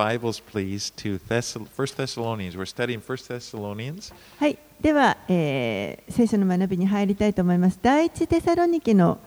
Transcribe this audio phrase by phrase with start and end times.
[0.00, 2.56] Bibles, please, to Thessal- 1 Thessalonians.
[2.56, 4.12] We're studying 1 Thessalonians.
[4.38, 7.78] はい、では、えー聖書の学びに入りたいと思います。
[7.82, 9.18] 第一テサロニケの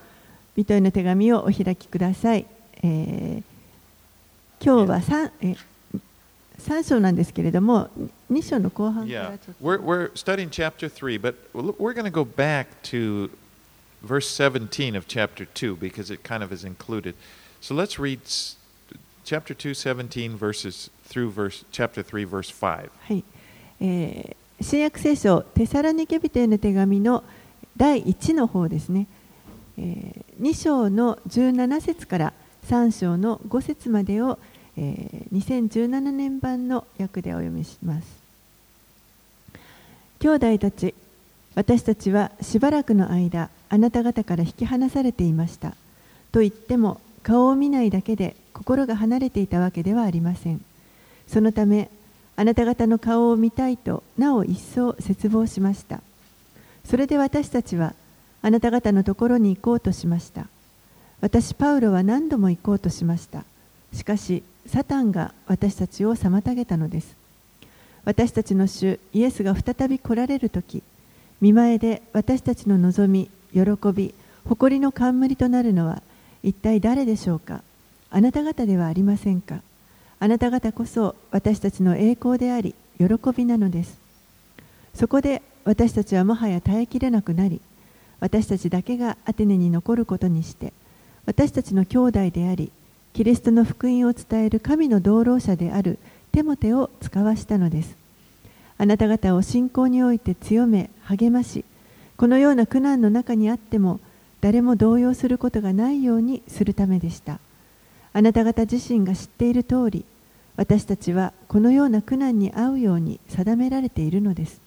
[0.56, 2.46] 人への手紙をお開きください。
[2.82, 3.44] えー
[4.64, 5.56] 今日は 3, え
[6.62, 7.90] 3章なんですけれども、
[8.32, 13.30] 2章の後半から Yeah, ちょっと we're, we're studying chapter 3, but we're we're going to go back to
[14.02, 17.16] verse 17 of chapter 2 because it kind of is included.
[17.60, 18.56] So let's read s-
[19.24, 22.90] Chapter 2, 17 verses through verse, chapter 3, verse 5.
[23.08, 23.24] はい。
[23.82, 27.24] えー新約聖書テサロニケ人への手紙の
[27.76, 29.08] 第1の方ですね、
[29.78, 32.34] えー2章の17節から
[32.70, 34.40] 3章の5節までを、
[34.78, 38.08] えー2017年版の訳でお読みします。
[40.20, 40.94] 兄弟たち
[41.56, 45.76] 私たちはしばらくの間あなた方から引き離されていました。
[46.32, 50.62] と言っても顔を見ないだけで心が離れていたわけではありません。
[51.28, 51.90] そのため
[52.36, 56.02] あなた方の顔を見たいとなお一層切望しました。
[56.86, 57.96] それで私たちは
[58.42, 60.48] あなた方のところに行こうとしました。
[61.22, 63.46] 私パウロは何度も行こうとしました。
[63.94, 67.16] しかしサタンが私たちを妨げたのです。
[68.06, 70.84] 私たちの主イエスが再び来られる時
[71.40, 73.62] 見前で私たちの望み喜
[73.94, 74.14] び
[74.46, 76.02] 誇りの冠となるのは
[76.44, 77.62] 一体誰でしょうか？
[78.12, 79.62] あなた方ではありませんか？
[80.20, 83.98] あなた方こそ私たちの栄光であり喜びなのです。
[84.94, 87.62] そこで私たちはもはや耐えきれなくなり
[88.20, 90.72] 私たちだけがアテネに残ることにして
[91.26, 92.72] 私たちの兄弟であり
[93.14, 95.98] キリストの福音を伝える神の道路者である
[96.32, 97.96] テモテを使わしたのです。
[98.78, 101.64] あなた方を信仰において強め励まし
[102.18, 104.00] このような苦難の中にあっても
[104.44, 107.40] 誰も動揺することがないようにするためでした。
[108.12, 110.04] あなた方自身が知っている通り
[110.58, 114.60] 私たちはこのような苦難に遭うように定められているのです。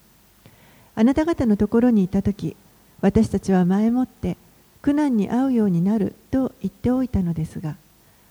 [0.95, 2.57] あなた方のところにいた時
[3.01, 4.35] 私たちは前もって
[4.81, 7.75] 苦難に遭うようになると言っておいたのですが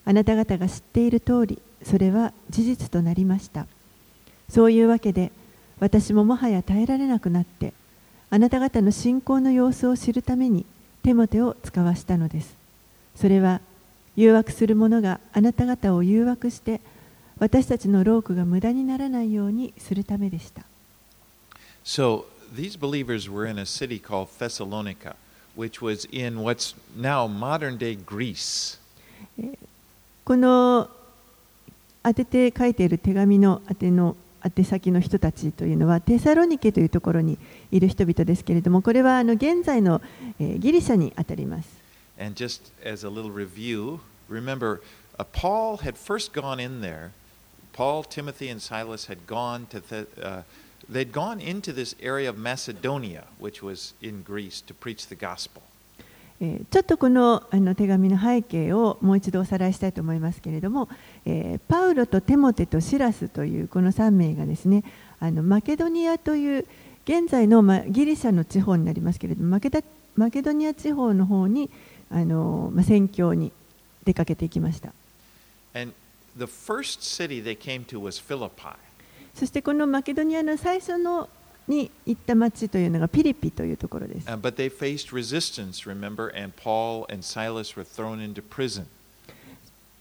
[0.05, 3.69] あなた方が知っている通りそれは事実となりました。
[4.49, 5.31] そういうわけで
[5.79, 7.73] 私ももはや耐えられなくなって
[8.31, 10.67] あなた方の信仰の様子を知るために
[11.07, 12.53] テモテを使わしたのです
[13.15, 13.61] それは
[14.17, 16.81] 誘惑する者があなた方を誘惑して
[17.39, 20.65] 私たちの労苦が無駄にならないようにするためでした
[21.85, 25.15] So these believers were in a city called Thessalonica,
[25.57, 28.81] which was in what's now modern day Greece.
[30.25, 30.91] この
[32.03, 34.17] 当てて書いている手紙の宛ての
[34.49, 37.39] 宛先の人たちというのはテサロニケというところに
[37.71, 40.01] いる人々ですけれどもこれはあの現在の、
[40.41, 41.69] えギリシャにあたります
[42.19, 44.81] And just as a little review, remember,
[45.19, 47.13] uh, Paul had first gone in there.
[47.75, 50.43] Paul, Timothy, and Silas had gone to the, uh,
[50.89, 55.63] they'd gone into this area of Macedonia, which was in Greece, to preach the gospel.
[56.41, 60.89] えーちょっとこのあの手紙の背景をもう一度おさらいしたいと思いますけれども、
[61.25, 64.85] えーパウロとテモテとシラスというこの3名がですね
[65.21, 66.67] あのマケドニアという
[67.05, 69.81] 現在の、まあ、ギリシャの地方になりますけれどもマケダ
[70.17, 71.71] マケドニア地方の方に
[72.11, 73.53] あの、まあ、宣教に
[74.05, 74.93] 出かけていきました.
[79.35, 81.29] そしてこのマケドニアの最初の
[81.69, 84.31] に行った町というのがピリピというところです。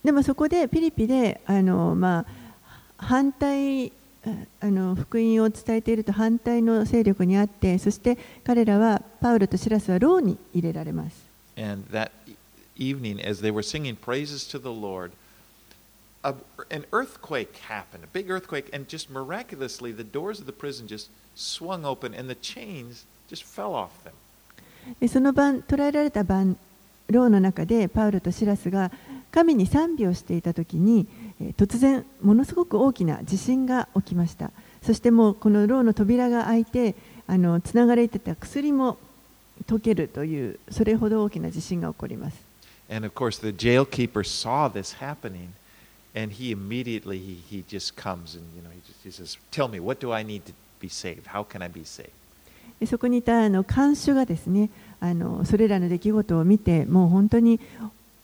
[0.04, 2.24] でもそこでピリピで、あの、ま
[2.96, 3.92] 反対、
[4.60, 11.24] あの福音を伝えていると反対の勢力にあって、そして彼らは、パウロとシラスは牢に入れられます。
[16.26, 16.34] A,
[16.70, 21.08] an earthquake happened, a big earthquake, and just miraculously, the doors of the prison just
[21.34, 24.14] swung open and the chains just fell off them.
[25.00, 26.56] でその晩捕らえられた晩
[27.10, 28.92] 牢の中でパウロとシラスが
[29.32, 31.08] 神に賛美をしていた時に
[31.40, 34.52] えー突然ものすごく大きな地震が起きました
[34.82, 36.94] そしてもうこの牢の扉が開いて
[37.26, 38.96] あのつながれてた薬も
[39.66, 42.46] 溶けるというそれほど大きな地震が起こります
[42.88, 45.48] And of course, the jailkeeper saw this happening,
[46.15, 49.67] and he immediately he, he just comes and you know he, just, he says, "Tell
[49.67, 51.27] me, what do I need to be saved?
[51.27, 52.11] How can I be saved?"
[52.79, 57.59] でそこにいたあの看守がですねあのそれらの出来事を見てもう本当に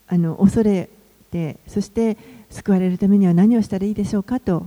[0.08, 0.90] あの恐れ
[1.32, 2.18] てそして
[2.50, 4.66] 救われるためには何をしたらいいでしょうかと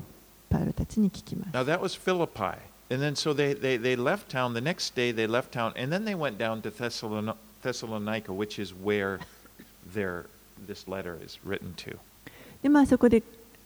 [0.48, 2.58] パウロたちに聞きます Now that was Philippi.
[2.92, 4.52] And then so they, they, they left town.
[4.52, 8.58] The next day they left town, and then they went down to Thessalon- Thessalonica, which
[8.58, 9.20] is where
[9.94, 10.26] their,
[10.66, 11.96] this letter is written to.
[12.65, 13.21] でまあそこで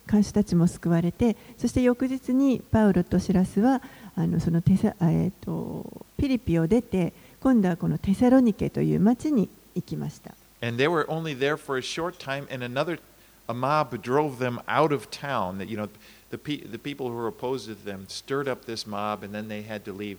[0.05, 3.81] 看守たちも救われてそして翌日にパウロとシラスは
[4.13, 10.33] あのそのテサ、えー、とピリピを出て今度はこのテサロニケという町に行きました。
[10.61, 12.99] And they were only there for a short time, and another
[13.47, 15.59] a mob drove them out of town.
[15.59, 15.87] That you know,
[16.29, 19.47] the pe the people who were opposed to them stirred up this mob, and then
[19.47, 20.17] they had to leave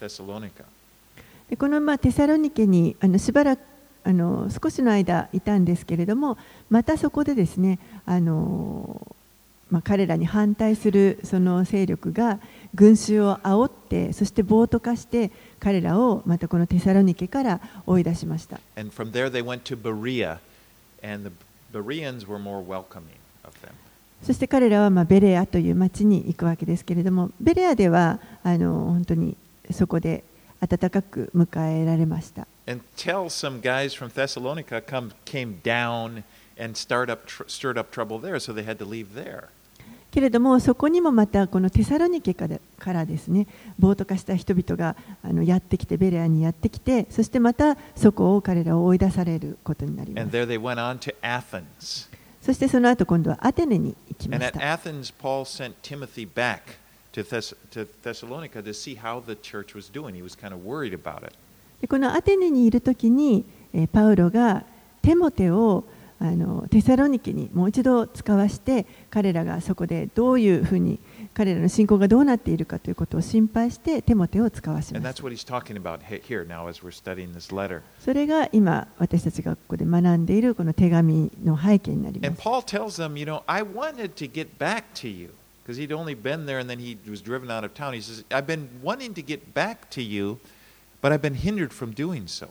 [0.00, 0.64] Thessalonica.
[1.48, 3.75] でこのまあテサロニケにあのしばらく
[4.06, 6.38] あの少しの間いたんですけれども、
[6.70, 9.04] またそこでですね、あの
[9.68, 12.38] まあ、彼らに反対するその勢力が
[12.72, 18.60] 群衆を煽ってそして暴徒化して彼らをまたこのテサロニケから追い出しました。
[24.22, 29.36] そして彼らはまあベレアという町に行くわけですけれども、ベレアではあの本当に
[29.72, 30.22] そこで
[30.60, 32.46] 温かく迎えられました。
[32.67, 36.23] And tell some guys from Thessalonica come, came down
[36.57, 39.49] and start up, stirred up trouble there, so they had to leave there.
[40.11, 42.47] けれどもそこにもまたこのテサロニケか
[42.85, 43.47] らですね
[43.79, 50.27] 暴徒化した人々があのやってきてベレアにやってきてそしてまたそこを彼らを追い出されることになります。
[52.41, 54.59] そしてその後今度はアテネに行きました。
[54.59, 56.61] Athens, Paul sent Timothy back
[57.13, 60.15] to, Thess to Thessalonica to see how the church was doing.
[60.15, 61.33] He was kind of worried about it.
[61.88, 64.64] このアテネにいるときに、えパウロが
[65.02, 65.84] テモテを
[66.18, 70.98] あのテサロニケにもう一度使わして彼らがそこでどういうふうに
[71.34, 75.22] 彼らの信仰がどうなっているかということを心配してテモテを使わします。
[78.00, 82.40] それが今私たちがここで学んでいるこの手紙の背景になります。
[82.40, 85.34] Paul tells them, you know, I wanted to get back to you
[85.66, 87.92] because he'd only been there and then he was driven out of town.
[87.92, 90.38] He says, I've been wanting to get back to you,
[91.05, 92.49] but I've been hindered from doing so.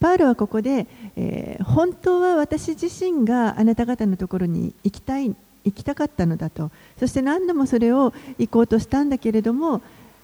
[0.00, 0.86] パウロはここで、
[1.16, 5.34] えー、本当は私自身があなた方のところに行きたい
[5.64, 9.82] 行きたかったのだとそして何度もそれを行こうとしたんだけれども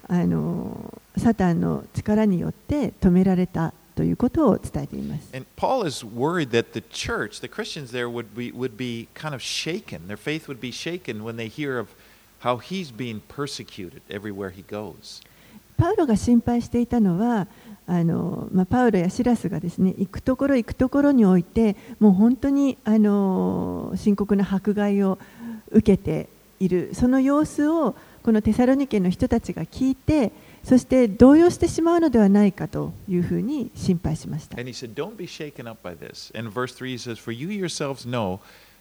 [0.08, 5.28] あのサタンの力によって止められたということを伝えています。
[5.34, 9.42] And Paul is worried that the church, the Christians there, would be, would be kind of
[9.42, 10.06] shaken.
[10.06, 11.88] Their faith would be shaken when they hear of
[12.40, 15.20] how he's being persecuted everywhere he goes.
[15.77, 17.47] パウロが心配していたのは、
[17.85, 25.17] あのまあ、パウロやシラスがですね行くところ行くところにおいてもう本当にあの深刻な迫害を
[25.71, 26.27] 受けて
[26.59, 30.33] いるその様子をこのテサロニケの人たちが聞いて
[30.65, 34.57] そして動揺してしまうのではないかというふうに心配しました。
[34.57, 36.37] And he said, Don't be shaken up by this.
[36.37, 38.39] And verse 3 he says, For you yourselves know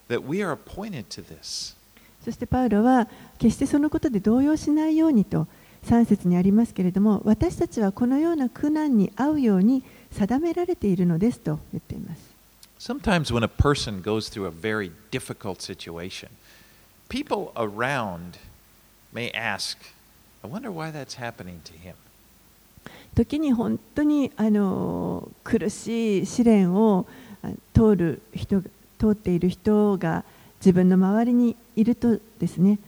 [0.09, 1.77] that we are appointed to this.
[2.25, 3.07] そしてパウロは
[3.39, 5.47] 決してそのことで動揺しないようにと
[5.87, 12.37] 3節にありますけれども私たちはこのような苦難に遭うように定められているのですと言っています。
[12.79, 16.29] Sometimes when a person goes through a very difficult situation,
[17.09, 18.39] people around
[19.13, 19.79] may ask,
[20.43, 21.95] I wonder why that's happening to him.
[23.15, 27.07] 時に本当にあの苦しい試練を
[27.73, 28.61] 通る人
[28.99, 30.25] 通っている人が
[30.61, 32.79] 自分の周りにいるとですね、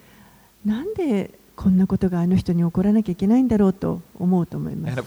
[0.64, 5.00] なんでこんなことがあの人に起こらなきゃいけないんだろうと思うと思います。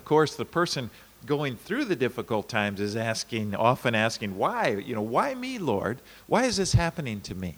[1.26, 4.84] going through the difficult times is asking, often asking, why?
[4.86, 6.00] You know, why me, Lord?
[6.28, 7.56] Why is this happening to me?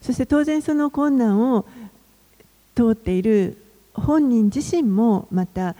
[0.00, 1.64] そして当然その困難を
[2.74, 3.58] 通っている
[3.94, 5.76] 本人自身もまた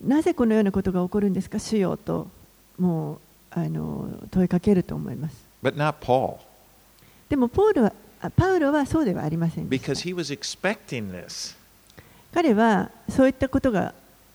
[0.00, 2.30] なぜこのようなことが起こるんですか、主よと
[2.78, 3.18] もう
[3.50, 5.36] あの問いかけると思います。
[5.62, 6.38] But not Paul.
[7.28, 7.92] でもポールは
[8.36, 9.92] パウロはそうではありませんでした。
[9.92, 11.54] Because he was expecting this.
[12.36, 13.94] 彼はそういったことが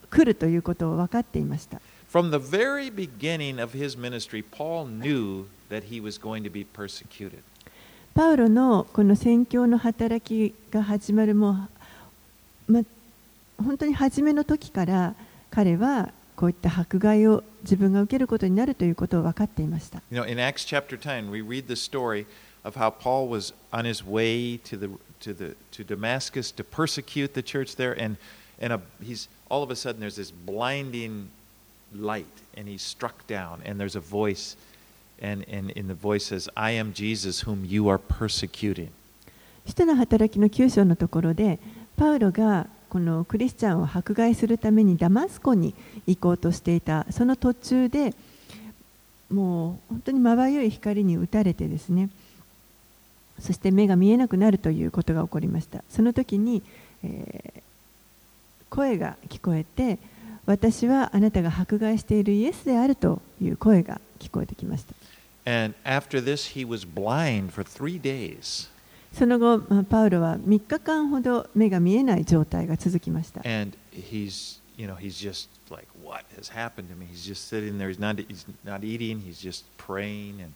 [0.09, 1.79] 来るということを分かっていました。
[2.11, 7.43] From the very beginning of his ministry, Paul knew that he was going to be persecuted.
[8.15, 11.67] パウロのこの宣教の働きが始まるも、
[12.67, 12.81] ま、
[13.63, 15.13] 本当に初めの時から
[15.51, 20.01] 彼はこういった迫害を自分が受けることになるということを分かっていました。
[20.09, 22.25] You know, in Acts chapter 10, we read the story
[22.63, 24.89] of how Paul was on his way to the
[25.21, 28.17] to the to Damascus to persecute the church there, and
[28.59, 31.29] and a, he's all of a sudden there's this blinding
[31.95, 32.25] light,
[32.55, 34.55] and he's struck down, and there's a voice,
[35.21, 38.89] and and in the voice says, "I am Jesus whom you are persecuting."
[39.67, 41.59] 使の働きの9章のところで、
[41.95, 45.73] パウロがこのクリスチャンを迫害するためにダマスコに
[46.07, 48.13] 行こうとしていた、その途中で
[49.29, 52.09] もう本当にまばゆい光に打たれてですね、
[53.39, 56.61] そして目が見えなくなるということが起こりましたその時に、
[57.03, 57.61] えー、
[58.69, 59.99] 声が聞こえて
[60.45, 64.93] 私はあなたが迫害しているイエスであるという声が聞こえてきました
[69.13, 73.41] その後、まあパウロは3日間ほど目が見えない状態が続きました。
[73.41, 77.07] And he's, you know, he's just like, what has happened to me?
[77.11, 77.89] He's just sitting there.
[77.89, 79.19] He's not, he's not eating.
[79.19, 80.41] He's just praying.
[80.41, 80.53] And,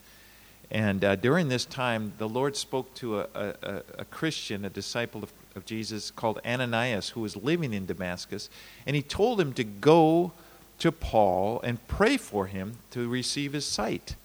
[0.71, 3.53] and uh, during this time, the Lord spoke to a, a,
[3.99, 8.49] a- Christian, a disciple of, of Jesus called Ananias, who was living in Damascus.
[8.85, 10.31] And he told him to go
[10.79, 14.15] to Paul and pray for him to receive his sight.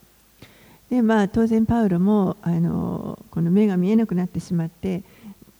[0.90, 5.04] でまあ、当然パウロもあのこの目が見えなくなってしまって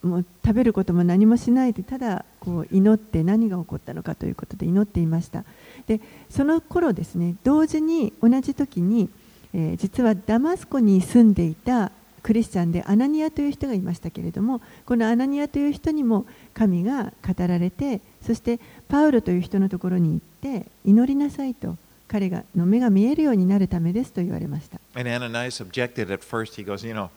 [0.02, 5.44] もう食べることも何もしないでただこう祈って何が起こったのかということで祈っていました
[5.87, 9.08] でその頃ですね同時に同じ時に、
[9.54, 11.92] えー実はダマスコに住んでいた
[12.23, 20.21] クリスチャンでアナニアという人がいましたけれどもこのアナニアという人にも神が語られてそしてパウロという人のところに行っ
[20.61, 21.76] て祈りなさいと
[22.09, 26.61] 彼がの目が見えるようになるためですと言われました And Ananias objected at first.
[26.61, 27.09] He goes, You know,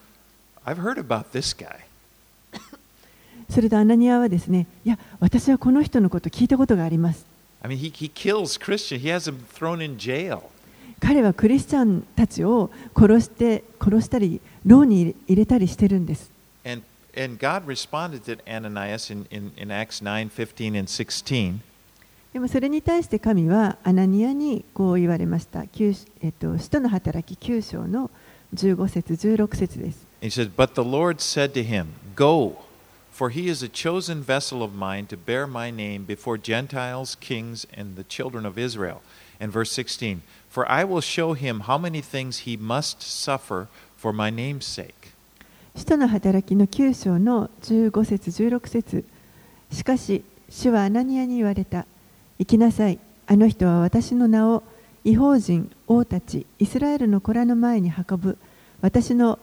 [0.64, 1.80] I've heard about this guy.
[3.50, 7.26] それとアナニアはですね、いや、私はこの人のこと聞いたことがあります。
[7.62, 10.42] I mean, he, he kills Christians, he has them thrown in jail.
[11.06, 16.30] 彼はクリスチャンたちを殺して、殺したり、牢に入れたりしてるんです。
[16.64, 16.82] And,
[17.14, 21.60] and God responded to Ananias in, in, in Acts 9 15 and 16.
[22.32, 25.66] でもそれに対して神はアナニアにこう言われました。
[25.66, 25.92] 九
[26.22, 28.10] えっと、使徒の働き9章の
[28.54, 30.06] 15節16節です。
[30.22, 32.64] He says, But the Lord said to him, Go,
[33.12, 37.68] for he is a chosen vessel of mine to bear my name before Gentiles, kings,
[37.76, 39.02] and the children of Israel.
[39.40, 44.14] And verse 16, For I will show him how many things he must suffer for
[44.14, 45.12] my name's sake.
[45.76, 49.04] 使徒の働きの9章の15節16節。
[49.72, 51.86] しかし主はアナニアに言われた。
[52.38, 52.98] 行きなさい。
[53.26, 54.62] あの人は私の名を
[55.02, 58.38] 違法人王たちイスラエルの子らの前に運ぶ。
[58.82, 59.40] 私の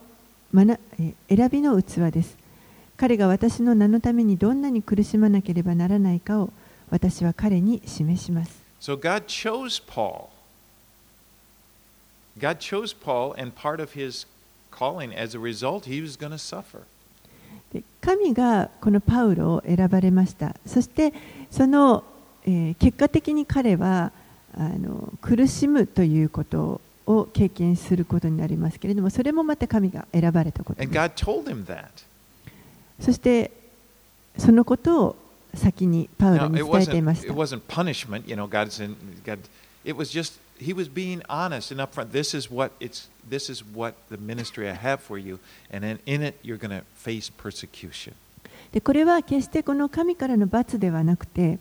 [0.53, 2.37] まなえ選びの器です。
[2.95, 6.51] 彼が私の名のためにどんなに苦しまなければならないかを
[6.91, 8.70] 私は彼に示します。
[8.81, 10.29] So God chose Paul.
[12.39, 14.25] God chose Paul, and part of his
[14.71, 16.81] calling, as a result, he was going to suffer.
[17.71, 21.13] で神がこのパウロを選ばれましたそして
[21.49, 22.03] その、
[22.45, 24.11] えー結果的に彼は
[24.57, 30.87] あの苦しむということを経験することになりますけれどもそれもまた神が選ばれたことで
[32.99, 33.51] す.そして
[34.37, 35.15] そのことを
[35.53, 39.39] 先にパウロに it 伝えていまし it た wasn't punishment, you know, God said, God,
[39.83, 42.11] it was just, he was being honest and upfront.
[42.11, 45.39] This is what it's, this is what the ministry I have for you,
[45.71, 48.13] and then in it, you're going to face persecution.
[48.71, 51.59] でこれは決してこの神からの罰ではなくて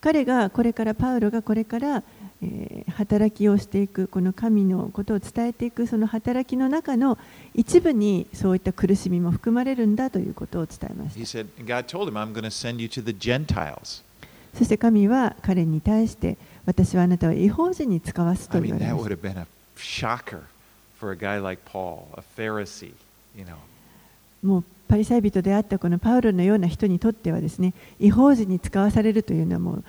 [0.00, 2.04] 彼がこれからパウロがこれから、
[2.46, 7.18] えー働きをしていくこの神のことを伝えていくその働きの中の
[7.54, 11.26] 一部にそういった苦しみも含まれるんだということを伝えました.
[14.56, 19.04] そして神は彼に対して私はあなたは違法人に使わすと言われまし.
[24.42, 29.84] たもうパリサイ人であったこのパウロのような人にとってはですね違法人に使わされるというのはもう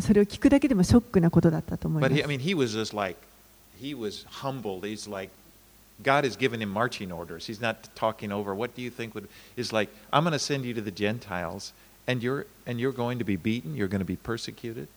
[0.00, 3.16] それを聞くだけでもショックなことだったと思いま But す he, I mean, he was just like,
[3.80, 4.84] he was humbled.
[4.84, 5.30] He's like,
[6.02, 7.46] God has given him marching orders.
[7.46, 8.54] He's not talking over.
[8.54, 9.28] What do you think would?
[9.56, 11.72] Is like, I'm going to send you to the Gentiles,
[12.06, 13.76] and you're and you're going to be beaten.
[13.76, 14.88] You're going to be persecuted.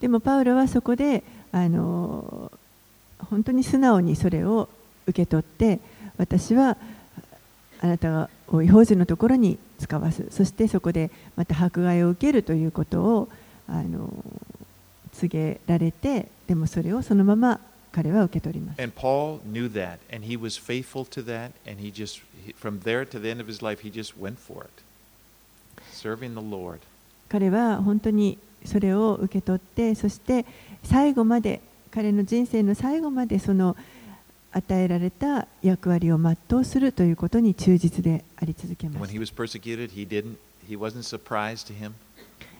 [0.00, 1.22] でもパウロはそこで
[1.52, 2.52] あの
[3.18, 4.68] 本当に素直にそれを
[5.06, 5.80] 受け取って
[6.18, 6.76] 私は
[7.80, 13.28] あなたを違法人のところに使わすそしてそこでまた迫害を受けるということを
[13.68, 14.12] あの
[15.12, 17.60] 告げられてでもそれをそのまま
[17.92, 18.80] 彼は受け取ります。
[19.72, 21.52] That,
[27.28, 30.44] 彼は本当にそれを受け取ってそして
[30.82, 33.76] 最後まで彼の人生の最後までその
[34.52, 38.98] 与えられた役割を全うするということに忠実であり続けます。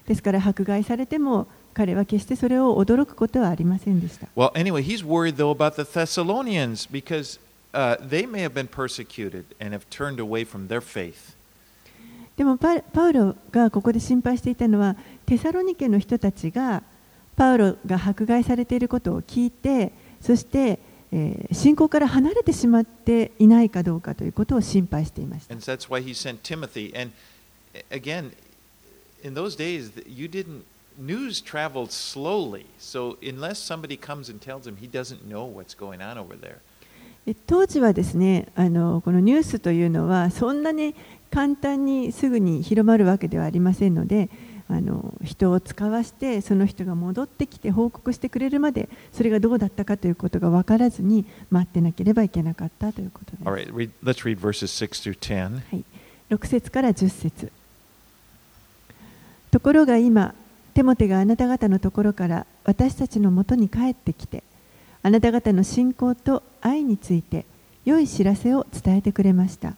[0.07, 7.39] ですから迫害されても彼は決してそれを驚くことはありませんでした Well, anyway, he's worried though about the Thessalonians because
[7.73, 11.35] uh, they may have been persecuted and have turned away from their faith.
[12.37, 16.83] でもパパウロがここで心配していたのはテサロニケの人たちが
[17.37, 20.79] パウロが迫害されていることを聞いてそして、
[21.13, 26.93] えー信仰から離れてしまっていないかどうかということを心配していました And that's why he sent Timothy.
[26.97, 27.13] And
[27.75, 28.33] uh, again,
[29.25, 30.65] in those days you didn't
[30.97, 32.67] news traveled slowly.
[32.79, 36.61] So unless somebody comes and tells him he doesn't know what's going on over there.
[37.47, 40.95] 当時はですねあのこのニュースというのはそんなに
[41.31, 44.29] 簡単にすぐに広まるわけではありませんので
[44.69, 53.45] あの人を使わせてその人が戻ってきて報告してくれるまでそれがどうだったかということが分からずに待ってなければいけなかったということです。
[56.31, 57.64] 6節から10節。
[59.55, 60.35] ところが今
[60.75, 64.43] テモテがあなた方のところから私たちのもとに帰ってきて
[65.05, 67.47] あなた方の信仰と愛について
[67.85, 69.77] 良い知らせを伝えてくれました。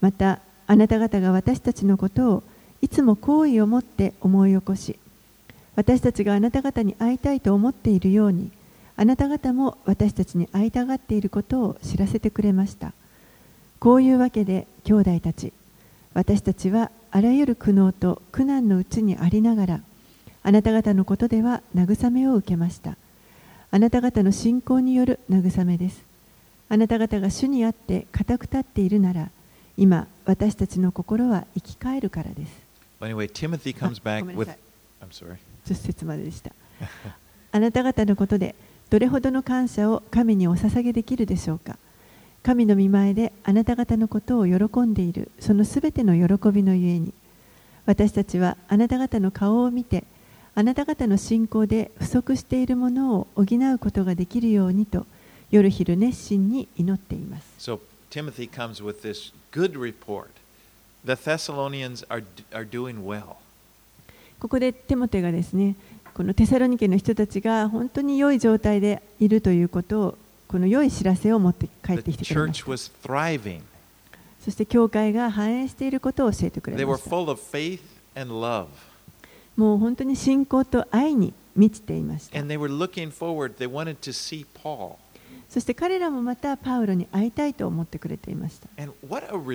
[0.00, 0.38] また
[0.68, 2.42] あなた方が私たちのことを
[2.82, 4.96] いつも好意を持って思い起こし
[5.74, 8.52] 私たちがあなた方に会いたいと思っているように
[8.96, 12.92] あなた方も私たちに会いたがっていることを知らせてくれました。
[13.80, 15.52] こういうわけで兄弟たち
[16.14, 19.80] 私たちはあらゆる苦悩と苦難のうちにありながら
[20.42, 22.96] あなた方のことでは慰めを受けました。
[23.70, 26.02] あなた方の信仰による慰めです。
[26.68, 29.30] あなた方が主にあって固く立っているなら
[29.76, 32.52] 今私たちの心は生き返るからです。
[33.00, 34.46] Anyway, Timothy comes あ back ごめんな with.
[34.46, 34.58] さい。
[35.02, 35.36] I'm sorry.
[35.66, 36.52] 10節まででした。
[37.52, 38.54] あなた方のことで
[38.88, 41.76] どれほどの感謝を神にお捧げできるでしょうか
[42.42, 47.12] 神の御前であなた方のことを喜んでいるそのすべての喜びのゆえに
[47.86, 50.04] 私たちはあなた方の顔を見て
[50.54, 55.06] あなた方の信仰で不足しているものを補うことができるようにと
[55.50, 57.80] 夜昼熱心に祈っています So
[58.10, 60.30] Timothy comes with this good report.
[61.04, 63.36] The Thessalonians are, are doing well.
[64.40, 65.76] ここでテモテがですね
[66.14, 70.18] このテサロニケの人たちが本当に良い状態でいるということを
[70.50, 72.66] この良い知らせを持って帰ってきてくれました。
[74.44, 77.10] そして教会が反映していることを教えてくれました。
[79.56, 82.40] もう本当に信仰と愛に満ちていました。
[85.48, 88.66] そして彼らもまたパウロに会いたいと思ってくれていました。
[88.76, 89.54] パウロは本当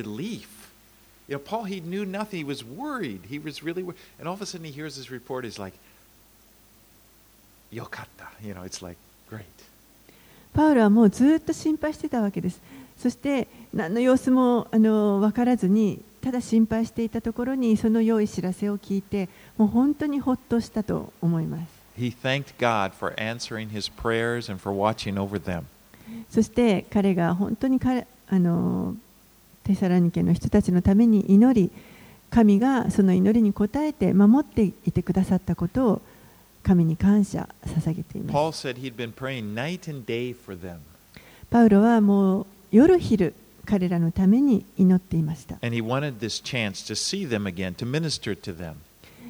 [4.60, 4.88] に心
[5.60, 5.74] 配。
[7.74, 8.32] よかった。
[8.42, 8.64] You know,
[10.56, 12.62] パウロはもうずっと心配してたわけです
[12.98, 25.64] そして何の様子もあの分からずにただ心配していたところにその良い知らせを聞いてもう本当にほっとしたと思います He thanked God for answering his prayers and for watching over them.
[26.30, 28.96] そして彼が本当に彼あの
[29.64, 31.72] テサラニケの人たちのために祈り
[32.30, 36.02] 神がその祈りに応えて守っていてくださったことを
[36.66, 40.78] 神に感謝捧げています Paul said he'd been praying night and day for them.
[41.52, 48.74] パウロはもう夜昼彼らのために祈っていました And he wanted this chance to see them again, to minister to them.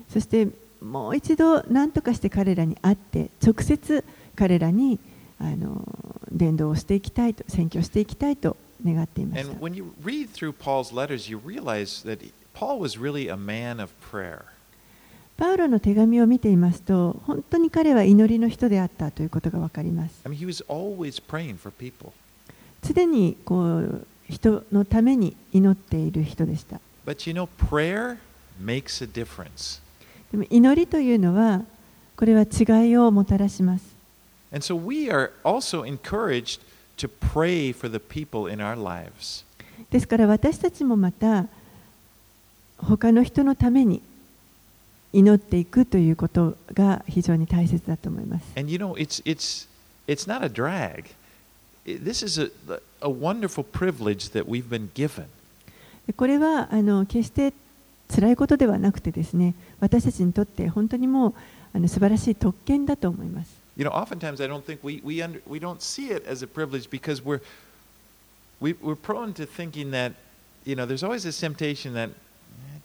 [0.10, 0.48] そして
[0.82, 4.04] もう一度何とかして彼らに会って直接
[4.36, 5.00] 彼らに
[5.38, 5.84] あの
[6.32, 12.20] 伝道をしていきたいと宣教していきたいと願っていました And when you read through Paul's letters, you realize that
[12.54, 14.46] Paul was really a man of prayer.
[15.38, 20.22] パウロの手紙を見ていますと、本当に彼は祈りの人であったということが分かります。
[22.82, 26.80] 常にこう人のために祈っている人でした。
[30.32, 31.64] でも祈りというのは、
[32.16, 33.94] これは違いをもたらします。
[39.92, 41.46] ですから私たちもまた、
[42.78, 44.02] 他の人のために、
[45.16, 48.46] 祈っていくということが非常に大切だと思います。
[48.58, 49.66] And you know, it's, it's,
[50.08, 51.06] it's not a drag.
[51.86, 52.52] This is a,
[53.00, 55.28] a wonderful privilege that we've been given.
[56.06, 57.54] でこれはあの決して
[58.14, 61.34] 辛いことではなくてですね私たちにとって本当にもう
[61.74, 63.56] あの素晴らしい特権だと思います。
[63.78, 66.90] You know, oftentimes I don't think we, we, under, we don't see it as a privilege
[66.90, 67.42] because we're,
[68.60, 70.14] we, we're prone to thinking that,
[70.66, 72.80] you know, there's always this temptation that, eh,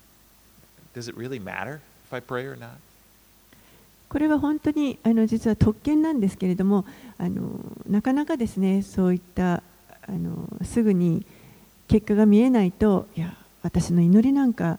[0.95, 2.71] does it really matter or not?
[4.09, 6.85] これは本当にあの実は特権なんですけれども
[7.17, 9.63] あのなかなかですねそういったあ
[10.09, 11.25] のすぐに
[11.87, 14.79] 結果が見えないといや私の祈りなんか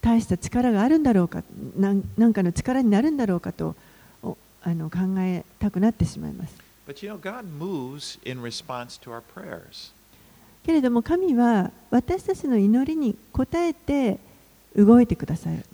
[0.00, 1.42] 大した力があるんだろうか
[1.76, 3.74] なんなんかの力になるんだろうかと
[4.22, 6.54] おあの考えたくなってしまいます
[6.86, 9.92] But you know, God moves in response to our prayers.
[10.64, 14.18] けれども神は私たちの祈りに応えて
[14.76, 15.64] 動いてください。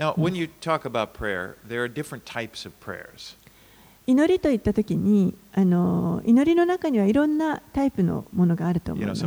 [4.06, 9.22] 祈りといったときにあの、祈りの中にはいろんなタイプのものがあると思います。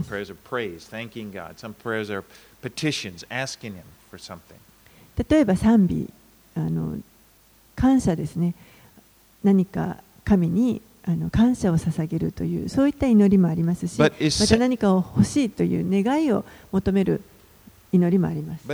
[5.29, 6.09] 例えば賛美
[6.55, 6.97] あの、
[7.75, 8.55] 感謝ですね。
[9.43, 17.21] 何か神にあの感謝を捧げるという、そういった祈りもありますし、また何かを欲しいという願いを求める。
[17.91, 18.67] 祈りもあります。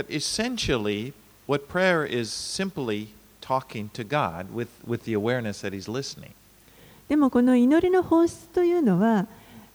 [7.08, 9.26] でもこの祈りの本質というのは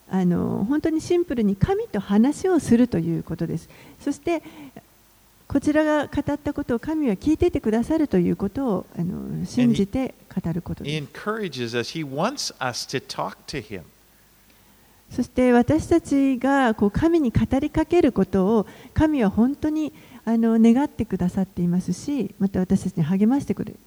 [0.10, 3.70] あの本当にシンプルに神と話をするということです。
[4.02, 4.44] そして
[5.48, 10.94] こちらが語ったことを神は聞いててくださるということをあの信じて語ることです。
[15.12, 19.92] そして私たちがこう神に語りかけることを神は本当に
[20.24, 23.80] あの願ってくださっていますし、また私たちに励ましてください。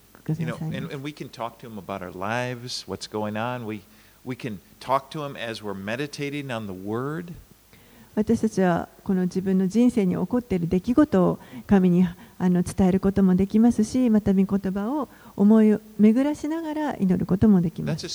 [8.15, 12.07] 私たちはこの自分の人生に起こっている出来事を神に
[12.39, 18.07] あの伝えることもできますし、また御言葉を思い巡らしながら祈ることもできます。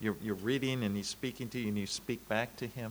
[0.00, 2.90] You're, you're, you're reading and He's speaking to you and you speak back to Him?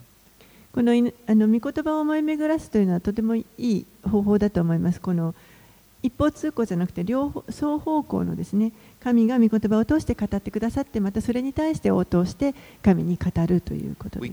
[0.72, 5.00] このいあの御言葉を思い巡らすというのはとてもいい方法だと思います。
[5.00, 5.34] この
[6.04, 14.28] 一方通行じゃなくて両方双方向のですね神が御言葉を通して語ってくださってまたそれに対して応答して神に語るということで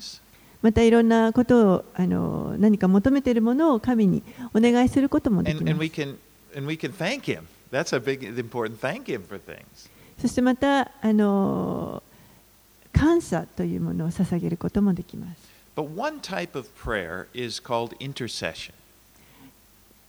[0.00, 0.22] す.
[0.62, 5.64] またいろんなことをあの何か求めているものを神にお願いすることもできます
[10.20, 12.02] そしてまたあの
[12.92, 18.72] 感謝というものを捧げることもできます But one type of prayer is called intercession.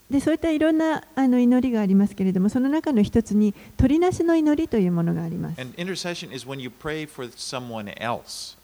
[0.10, 8.58] でそういったいろんなあの祈りがありますけれどもその中の一つに取りなしの祈りというものがあります And intercession is when you pray for someone else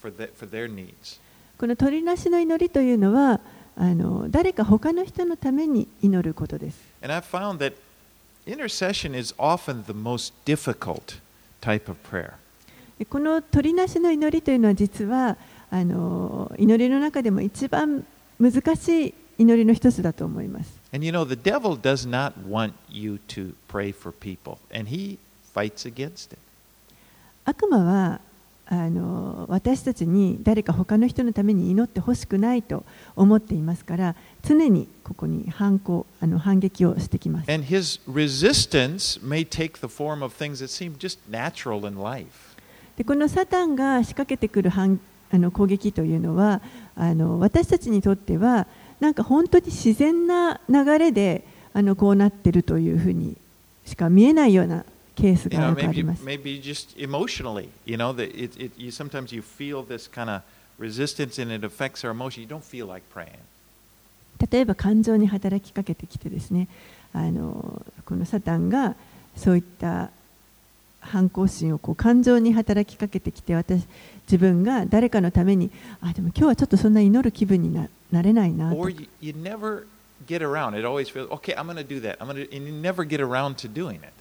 [0.00, 1.18] for, the, for their needs.
[1.58, 3.40] この取りなしの祈りというのは
[3.76, 7.74] あの誰か他の人のために祈ることです And I've found that
[8.45, 11.19] intercession is often the most difficult
[11.61, 12.33] type of prayer.
[12.97, 15.37] でこの取りなしの祈りというのは実は
[15.69, 18.05] あの祈りの中でも一番
[18.39, 25.17] 難しい祈りの一つだと思います And you know, the devil does not want you to pray for people, and he
[25.53, 26.39] fights against it.
[27.45, 28.21] 悪魔は
[28.72, 42.00] あの私たちに誰か他の人のために祈ってほしくないと思っていますから常にここに反抗あの反撃をしてきます And his resistance may take the form of things that seem just natural in
[42.02, 42.56] life.
[42.96, 44.98] でこのサタンが仕掛けてくる反
[45.30, 46.62] あの攻撃というのは
[46.96, 48.66] あの私たちにとっては
[49.00, 53.36] なんか本当に自然な流れであのこうなっているというふうに
[53.84, 56.24] しか見えないようなケースがよくあります。
[56.24, 57.68] maybe just emotionally.
[57.84, 60.42] You know, that it, it you sometimes you feel this kind of
[60.78, 62.42] resistance and it affects our emotion.
[62.42, 63.38] You don't feel like praying.
[64.50, 66.68] 例えば感情に働きかけてきてですね
[67.12, 68.96] あのこのサタンが
[69.36, 70.10] そういった
[71.00, 73.84] 反抗心をこう感情に働きかけてきて私
[74.26, 75.70] 自分が誰かのために
[76.00, 79.86] あでも今日はちょっとそんな祈る気分にななれないなと Or you, you never
[80.26, 80.74] get around.
[80.78, 81.54] It always feels okay.
[81.54, 82.18] I'm going to do that.
[82.20, 84.12] I'm going to, and you never get around to doing it.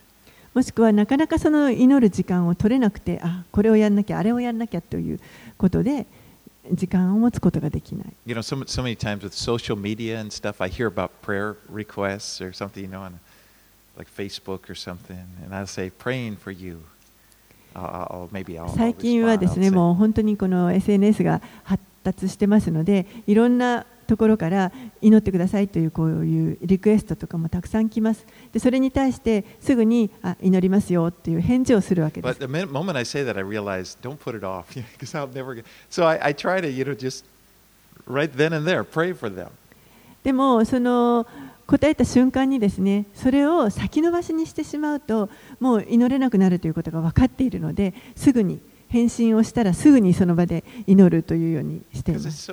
[0.54, 5.20] もしくはなかなかその祈る時間を取れなくてあこれをやんなきゃあれをやんなきゃという
[5.58, 6.06] ことで
[6.74, 11.56] 時間を持つことができない You know, so, so many times with social media and stuff, I hear about prayer
[11.72, 13.20] requests or something, you know, on
[13.98, 16.82] like Facebook or something, and I'll say, praying for you.
[17.76, 33.24] I'll, I'll maybe I'll, I'll 最近は.ですねもう本当にこの SNS が発達してますのでいろんなところから祈ってくださいというこういうリクエストとかもたくさん来ますでそれに対してすぐにあ祈りますよっていう返事をするわけで But す the minute, moment I say
[33.24, 34.65] that, I realize, don't put it off,
[35.00, 35.63] because I'll never get.
[35.89, 37.24] So I, I try to, you know, just
[38.06, 39.47] right then and there, pray for them.
[40.26, 41.26] でもその
[41.67, 45.30] 答えた瞬間にですねそれを先延ばしにしてしまうと
[45.62, 48.60] もう祈れなくなるということが分かっているのですぐに
[48.91, 52.51] 返信をしたらすぐにその場で祈るというようにしています.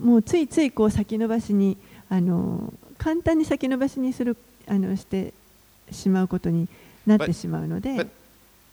[0.00, 1.76] もうついついこう先延ばしに
[2.08, 5.32] あの簡単に先延ばしにするあのして
[5.92, 6.68] しまうことに
[7.06, 8.06] なってしまうので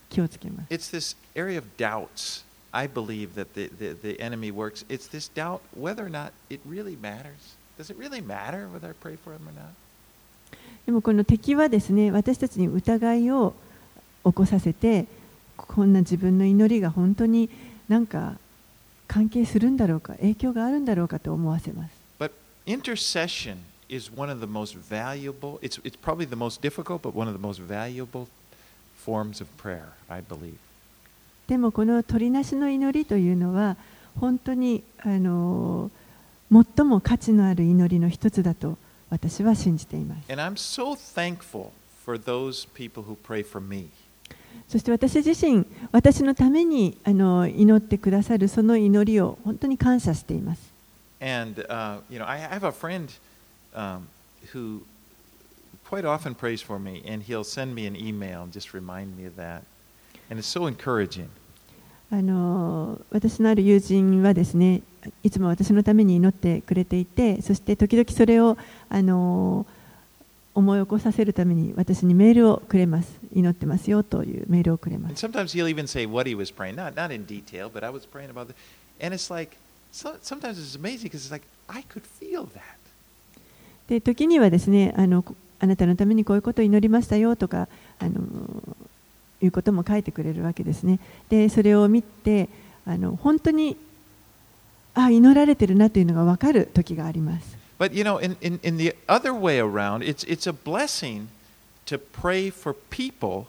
[0.10, 4.86] 気をつけます It's this area of doubts, I believe, that the, the, the enemy works.
[4.90, 7.56] It's this doubt whether or not it really matters.
[7.78, 9.74] Does it really matter whether I pray for him or not?
[10.88, 13.54] でもこの敵はですね私たちに疑いを
[14.24, 15.06] 起こさせて
[15.58, 17.50] こんな自分の祈りが本当に
[17.90, 18.36] なんか
[19.06, 22.32] 関係するんだろうか影響があるんだろうかと思わせます But
[22.66, 23.58] intercession
[23.90, 27.34] is one of the most valuable, it's, it's probably the most difficult, but one of
[27.34, 28.30] the most valuable
[28.96, 30.56] forms of prayer, I believe.
[31.50, 33.76] でもこの鳥なしの祈りというのは
[34.18, 35.92] 本当にあの
[36.50, 38.78] 最も価値のある祈りの一つだと
[39.10, 41.72] 私は信じています And I'm so thankful
[42.04, 43.90] for those people who pray for me.
[44.68, 50.74] そして私自身私のためにあの祈ってくださるその祈りを本当に感謝しています
[51.20, 53.10] And, uh, you know, I have a friend
[53.74, 54.08] um,
[54.54, 54.82] who
[55.90, 59.26] quite often prays for me, and he'll send me an email and just remind me
[59.26, 59.64] of that.
[60.30, 61.30] And it's so encouraging.
[62.10, 64.82] あの私のある友人はですね
[65.24, 68.58] いつも私のために祈ってくれていてそして時々それを
[68.90, 69.66] あの
[70.54, 78.08] 思い起こさせるために私にメールをくれます祈ってますよというメールをくれます sometimes he'll even say what he was praying, not, not in detail, but I was
[78.08, 78.56] praying about it.
[79.00, 79.56] And it's like,
[79.92, 82.78] so, sometimes it's amazing because it's like, I could feel that.
[83.88, 87.68] で時にはですねあのこあなたのためにこういうことを祈りましたよとか
[88.00, 88.22] あの
[89.42, 92.50] いうことも書いてくれるわけですねでそれを見て
[92.86, 93.78] あの本当に
[94.98, 101.28] あ祈られてるなというのが分かる時があります But you know, in, in, in the other way around, it's, it's a blessing
[101.86, 103.46] to pray for people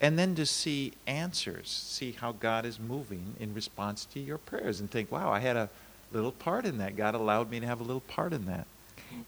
[0.00, 4.78] and then to see answers, see how God is moving in response to your prayers,
[4.78, 5.68] and think, wow, I had a
[6.12, 6.96] little part in that.
[6.96, 8.66] God allowed me to have a little part in that.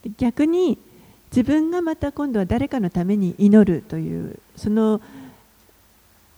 [0.05, 0.79] で逆に
[1.33, 5.01] 自分がまた今度は誰かのために祈るというその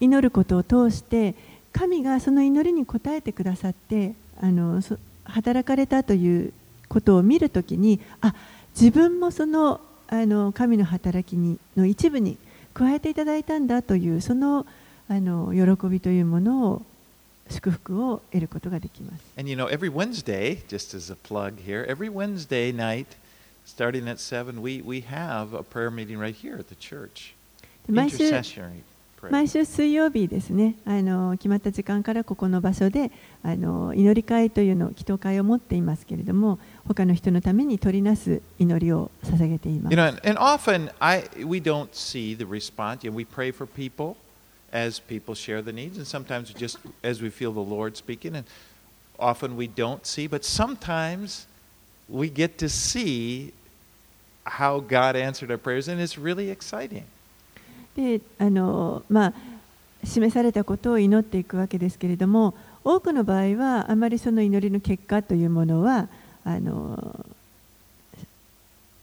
[0.00, 1.34] 祈ることを通して
[1.72, 4.98] 神がその祈りに応えてくださってあのそ
[5.30, 6.52] 働かれたという
[6.88, 8.34] ことを見るときにあ
[8.78, 12.36] 自分もそのあの神の働きにの一部に
[12.74, 14.66] 加えていただいたんだというその
[15.08, 16.82] あの喜びというものを
[17.48, 19.24] 祝福を得ることができます。
[19.36, 23.06] And you know, every Wednesday, just as a plug here, every Wednesday night,
[23.66, 27.34] starting at 7, we, we have a prayer meeting right here at the church.
[27.86, 28.89] で毎週 Intercessory prayer.
[29.31, 33.11] 毎週水曜日ですねあの決まった時間からここの場所で
[33.43, 43.03] あの祈り会というのを祈祷会を持っていますけれども他の人のために取りなす祈りを捧げていま You す know, and, and often I, we don't see the response.
[43.03, 44.15] You know, we pray for people
[44.71, 48.45] as people share the needs, and sometimes just as we feel the Lord speaking, and
[49.17, 51.47] often we don't see, but sometimes
[52.09, 53.53] we get to see
[54.43, 57.05] how God answered our prayers, and it's really exciting.
[57.96, 59.32] であの、まあ、
[60.04, 66.08] 示されたことを祈っていくわけですけれども多くの場合はあまりその祈りの結果というものは
[66.44, 67.26] あの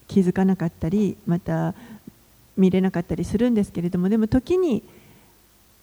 [0.08, 1.74] 気づかなかったりまた
[2.56, 4.84] 見れなかったりするんですけれどもでも時に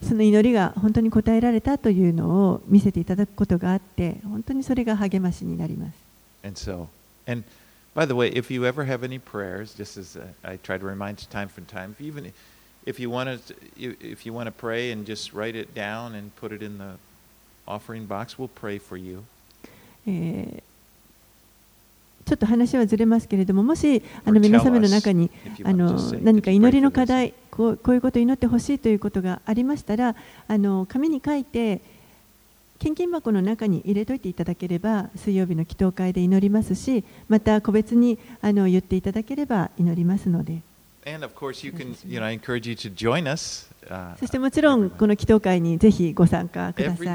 [0.02, 5.92] その祈りが本当に応えられたというのを見せていただくことがあって本当にそれが励ましになります。
[6.44, 6.88] And so,
[7.26, 7.44] and
[7.94, 10.84] by the way, if you ever have any prayers, just as uh, I try to
[10.84, 12.32] remind you time from time, if even if
[13.00, 16.52] you want to, if you want to pray and just write it down and put
[16.52, 16.96] it in the
[17.66, 19.24] offering box, we'll pray for you.
[20.06, 20.62] えー
[22.24, 25.92] ちょっと話はずれますけれどももしあの皆様の中に If あの
[26.22, 30.16] 何か "Could you 祈りの課 this?" 題こうこういうことを祈ってほしいということがありましたら
[30.48, 31.82] あの紙に書いて
[32.78, 40.60] 献金箱の中に入れといていただければ水曜日の祈祷会で祈りますしまた個別にあの言っていただければ祈りますので
[44.18, 47.06] そしてもちろん、この祈祷会にぜひご参加ください。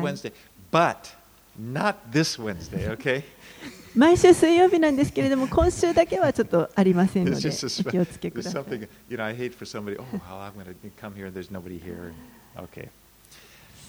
[3.96, 8.64] 毎週水曜日なんですけれども、今週だけはちょっとありませんので、お気をつけください。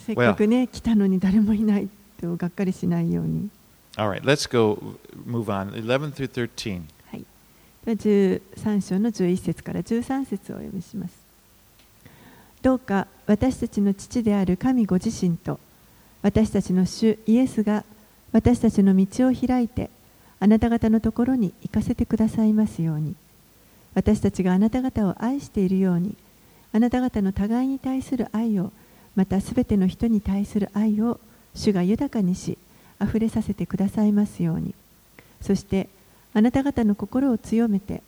[0.07, 1.89] せっかくね、来たのに誰もいない
[2.21, 3.51] とがっかりしないように。
[7.93, 11.21] 13章の11節から13節をお読みします。
[12.63, 15.59] どうか私たちの父である神ご自身と
[16.23, 17.85] 私たちの主イエスが
[18.33, 19.89] 私たちの道を開いて
[20.41, 23.15] あなた方のところに行かせてくださいますように
[23.95, 26.17] 私たちがあなた方を愛しているように
[26.73, 28.73] あなた方の互いに対する愛を
[29.17, 31.19] またすべての人に対する愛を
[31.55, 32.59] 主が豊かにし
[32.99, 34.75] あふれさせてくださいますように
[35.41, 35.89] そして
[36.33, 38.03] あなた方の心を強めて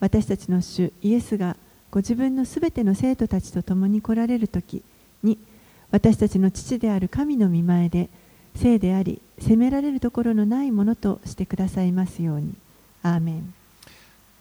[0.00, 1.56] 私たちの主イエスが
[1.90, 4.82] ご自分のすべての生徒たちと共に来られる時
[5.22, 5.38] に
[5.90, 8.08] 私たちの父である神の御前で
[8.54, 12.54] 聖であり責められるところのないものとしてくださいますように。
[13.02, 13.54] アーメン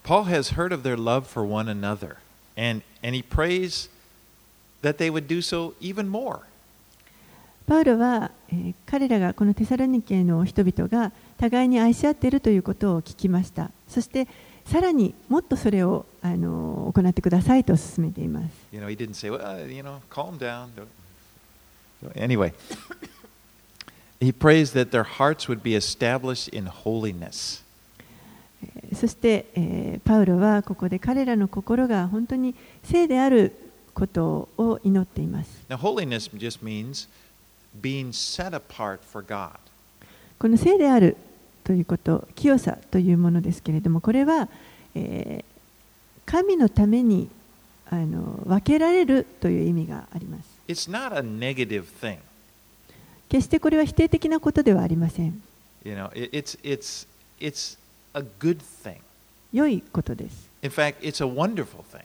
[0.03, 2.17] Paul has heard of their love for one another,
[2.55, 3.89] and, and he prays
[4.81, 6.41] that they would do so even more.
[7.67, 14.27] パウロは、えー彼らがこのテサロニケの人々が互いに愛し合っているということを聞きましたそして
[14.65, 20.69] さらにもっとそれをあの行ってくださいと勧めています You know, he didn't say, well, uh, you know, calm down.
[22.15, 22.53] Anyway,
[24.19, 27.63] he prays that their hearts would be established in holiness.
[28.93, 33.55] そして、えーパウロはここで彼らの心が本当に聖である
[33.93, 35.49] ことを祈っています。
[35.69, 37.07] Now, holiness just means
[37.81, 39.51] being set apart for God.
[40.39, 41.17] この聖である
[41.63, 44.49] ということ、清さというものですけれども、これは、
[44.93, 45.55] えー
[46.25, 47.29] 神のために
[47.89, 50.49] あの分けられるという意味があります。
[50.67, 52.17] It's not a negative thing.
[53.29, 55.41] 決してこれは否定的なことではありません。
[55.83, 57.07] You know, it, it's, it's,
[57.39, 57.77] it's
[58.13, 58.97] a good thing.
[59.53, 60.49] 良いことです。
[60.63, 62.03] In fact, it's a wonderful thing.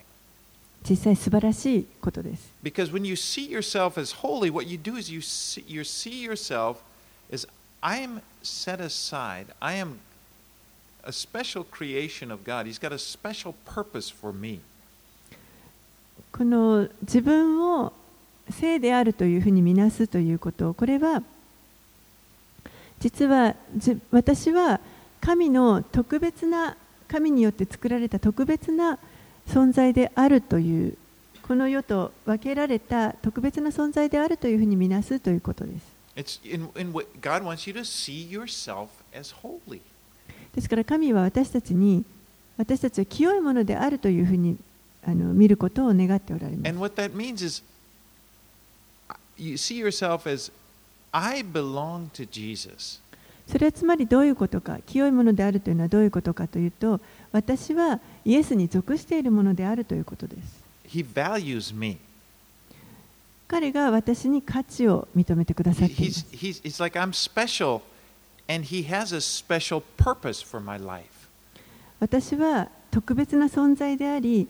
[0.88, 2.50] 実際素晴らしいことです。
[2.62, 6.76] Because when you see yourself as holy, what you do is you see, you see yourself
[7.32, 7.48] as
[7.82, 9.46] I am set aside.
[9.60, 9.98] I am
[11.04, 12.66] a special creation of God.
[12.66, 14.60] He's got a special purpose for me.
[16.32, 17.92] この自分を
[18.50, 21.22] 聖であるというふうに見なすということこれは
[23.00, 23.54] 実は
[24.10, 24.80] 私は
[25.20, 26.76] 神の特別な
[27.08, 28.98] 神によって作られた特別な
[29.48, 30.96] 存在であるという
[31.42, 35.89] この世と分けられた特別な存在であるというふうに見なすということです
[36.20, 39.80] It's in, in what God wants you to see yourself as holy.
[40.54, 42.04] ですから神は私たちに
[42.58, 44.58] 私たちは清いものであるというふうに
[45.06, 47.62] あの見ることを願っておられます And what that means is
[49.38, 50.52] you see yourself as
[51.12, 53.00] I belong to Jesus.
[53.46, 57.00] それはつまりどういうことか清いものであるというのはどういうことかというと
[57.32, 61.96] 私はイエスに属しているものであるということです He values me.
[63.50, 66.12] 彼が私に価値を認めてくださっい、
[71.98, 74.46] 私は特別な存在であり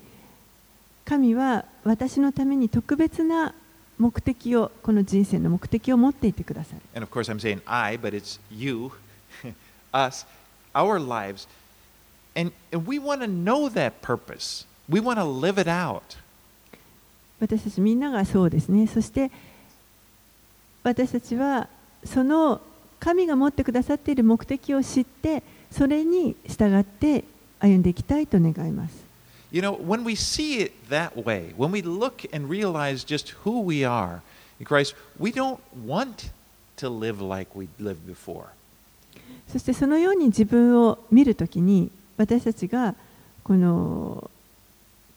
[1.06, 3.54] 神は私のために特別な
[3.96, 6.80] 目的をこの人生の目的を持っていてください
[17.40, 19.31] 私たちみんながそうですねそして
[20.83, 21.68] 私たちは
[22.05, 22.61] その
[22.98, 27.24] 神が持ってくださっている目的を知ってそれに従って
[27.59, 29.11] 歩んでいきたいと願います
[29.53, 33.62] You know, when we see it that way, when we look and realize just who
[33.62, 34.20] we are
[34.61, 36.31] in Christ, we don't want
[36.76, 38.44] to live like we lived before.
[39.48, 42.94] そしてそのように自分を見るときに私たちが
[43.42, 44.31] この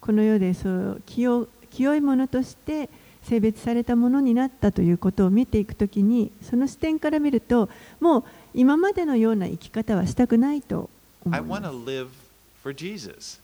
[0.01, 2.89] この世でそう清清いものとして
[3.23, 10.89] 性別されたものになったということを見ていくときにその視点から見るともう今までのような生き方はしたくないと
[11.25, 11.57] 思いま
[13.19, 13.41] す.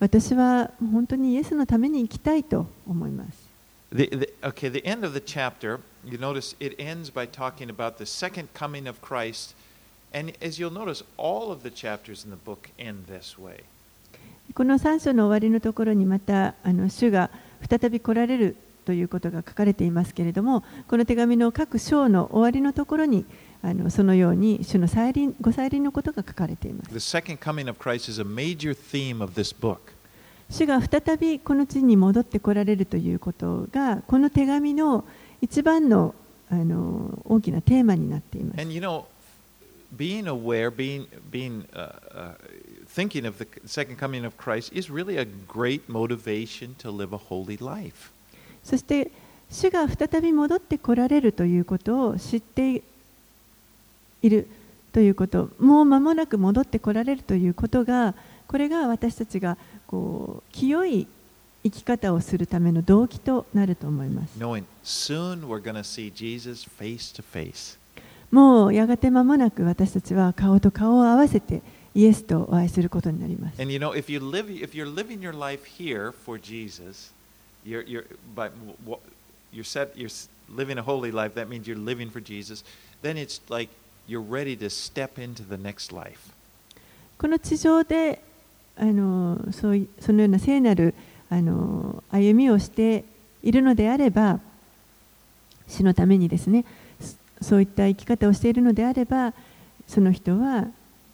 [0.00, 3.48] 私は本当にイエスのために生きたいと思います。
[3.90, 8.04] The, the, okay, the end of the chapter, you notice it ends by talking about the
[8.04, 9.54] second coming of Christ.
[10.14, 13.64] And as you'll notice, all of the chapters in the book end this way.
[14.54, 17.30] この3章の終わりのところにまたあの主が
[17.68, 23.24] 再び来られるということが書かれていますけれどもこの手紙の各章の終わりのところに
[23.62, 26.94] あのそのように主の再臨ご再臨のことが書かれています.
[30.50, 35.04] 主が再びこの地に戻ってこられるということがこの手紙の
[35.42, 36.14] 一番の
[36.50, 39.04] あの大きなテーマになっています And you know,
[39.98, 42.34] being aware, being, being uh, uh,
[42.98, 47.18] thinking of the second coming of Christ is really a great motivation to live a
[47.18, 48.10] holy life.
[48.64, 49.12] そして
[49.48, 52.82] 主が再び戻ってこられるということを知って
[54.20, 54.48] いる
[54.92, 58.14] ということもう間もなく戻ってこられるということが
[58.48, 59.56] これが私たちが
[59.86, 61.06] こう清い
[61.62, 64.38] 生き方をするための動機となると思います。
[68.30, 71.62] もうやがて間もなく私たちは顔と顔を合わせて、
[71.98, 73.60] イエスとお会いすることになります。
[87.18, 88.22] この地上で
[88.76, 90.94] あのそ,うそのような聖なる
[91.28, 93.04] あの歩みをして
[93.42, 94.38] いるのであれば
[95.66, 96.64] 死のためにですね
[97.42, 99.34] そういった生き方をしているのであれば
[99.88, 100.68] その人は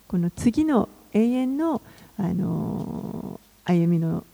[0.08, 1.82] この次の永遠の
[2.16, 4.24] あの歩みの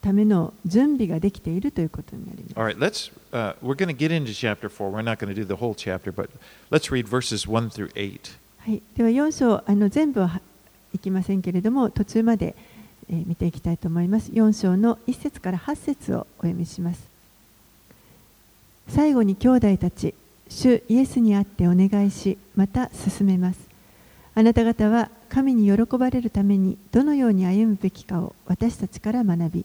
[0.00, 2.54] ための準備ができているということになります。
[2.56, 3.12] All right, let's.
[3.32, 4.90] Uh, we're going to get into chapter four.
[4.90, 6.28] We're not going to do the whole chapter, but
[6.70, 8.36] let's read verses one through eight.
[8.58, 10.40] はい、では4章あの全部は
[10.92, 12.56] いきませんけれども途中まで、
[13.08, 17.00] えー見ていきたいと思います4章の1節から8節をお読みします
[18.88, 20.14] 最後に兄弟たち
[20.48, 23.65] 主イエスにあってお願いしまた進めます
[24.38, 29.64] あなた方は神に喜ばれるためにどのように歩むべきかを私たちから学び、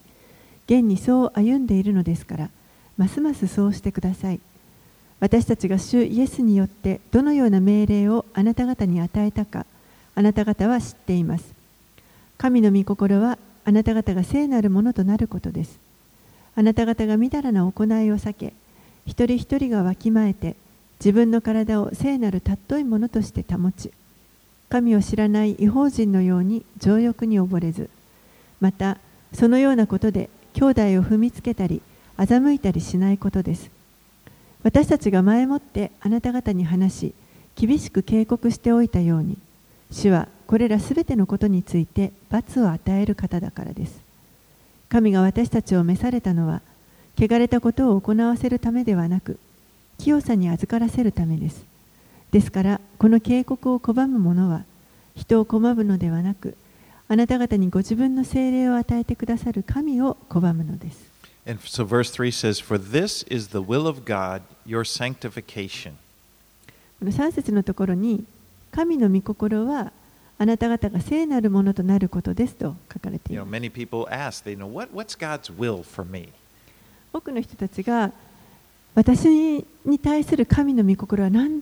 [0.66, 2.50] 現にそう歩んでいるのですから、
[2.96, 4.40] ますますそうしてください。
[5.20, 9.66] 私たちが主イエスによってどのような命令をあなた方に与えたか、
[10.16, 11.44] あなた方は知っています。
[12.38, 15.80] 神の御心はあなた方が聖なるものとなることです。
[16.56, 18.54] あなた方がみだらな行いを避け、
[19.06, 20.56] 一人一人がわきまえて、
[21.02, 23.92] 自分の体を聖なる尊いものとして保ち、
[24.72, 27.90] 神を知らない違法人のように情欲に溺れず
[28.62, 29.00] また
[29.34, 31.82] そのようなことで兄弟を踏みつけたり
[32.18, 33.70] 欺いたりしないことです。
[34.64, 37.14] 私たちが前もってあなた方に話し
[37.56, 39.38] 厳しく警告しておいたように
[39.92, 44.00] 主はこれらすべてのことについて罰を与える方だからです。
[44.88, 46.62] 神が私たちを召されたのは
[47.20, 49.38] 汚れたことを行わせるためではなく
[49.98, 51.71] 清さに預からせるためです。
[52.32, 54.64] ですからこの警告を拒む者は
[55.16, 56.56] 人を拒むのではなく
[57.08, 61.12] あなた方にご自分の精霊を与えてくださる神を拒むのです。
[61.46, 65.94] And so verse 3 says, For this is the will of God, your sanctification.
[67.00, 68.24] この3節のところに、
[68.72, 69.92] 神の御心は
[70.38, 73.52] あなた方が聖なるものとなることですと書かれています。
[73.52, 76.30] You know, many people ask, they know, what, what's God's will for me?
[77.12, 78.14] 多くの人たちが
[78.96, 79.28] 私
[79.84, 81.62] に対する神の御心は何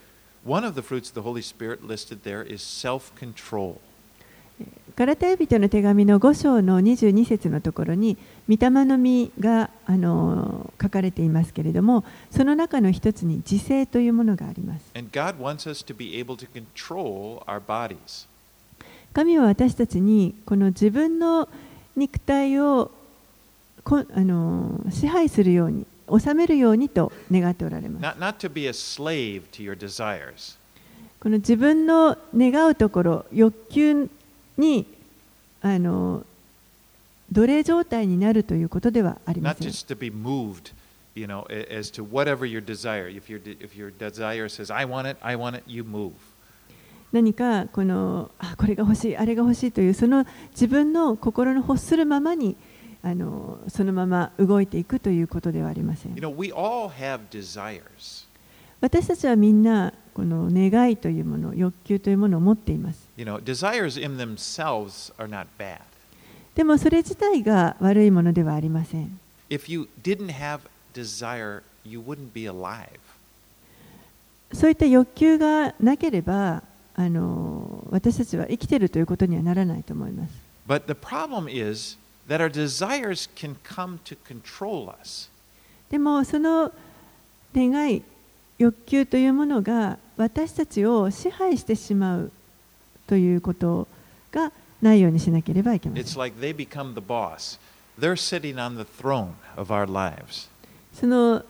[5.05, 8.17] ラタヤ人の手紙の5章の22節のところに、
[8.49, 9.69] 御霊の実が
[10.81, 14.81] 書かれていますけれども、その中の一つに、自制というものがあります。
[19.13, 21.47] 神は私たちに、この自分の
[21.95, 22.89] 肉体を
[24.89, 25.85] 支配するように、
[26.19, 28.01] 治めるようにと願っておられます。
[31.19, 34.09] この自分の願うところ、欲求
[34.57, 34.85] に
[35.61, 36.25] あの
[37.31, 39.67] 奴隷状態になるということではありません。
[39.67, 39.71] You
[48.39, 52.55] あ、これが欲しい、あれが欲しいという、その自分の心の欲するままに
[53.03, 56.21] あのそのまま動いていくということではありません You。
[56.21, 56.31] know.
[58.81, 63.07] 私たちはみんなこの願いというもの、欲求というものを持っています。
[63.15, 63.39] You know.
[66.55, 69.19] でもそれ自体が悪いものではありません。
[70.93, 71.61] Desire.
[74.53, 76.61] そういった欲求がなければ
[76.95, 80.33] あの私たちは生きているということにはならないと思います。
[80.67, 81.97] But the problem is
[85.89, 86.71] でもその
[87.53, 88.01] 願い、
[88.57, 92.31] 欲求というものが私たちを支配してしまう
[93.07, 93.87] ということ
[94.31, 94.51] が
[94.81, 96.03] ないようにしなければいけません。
[100.93, 101.43] その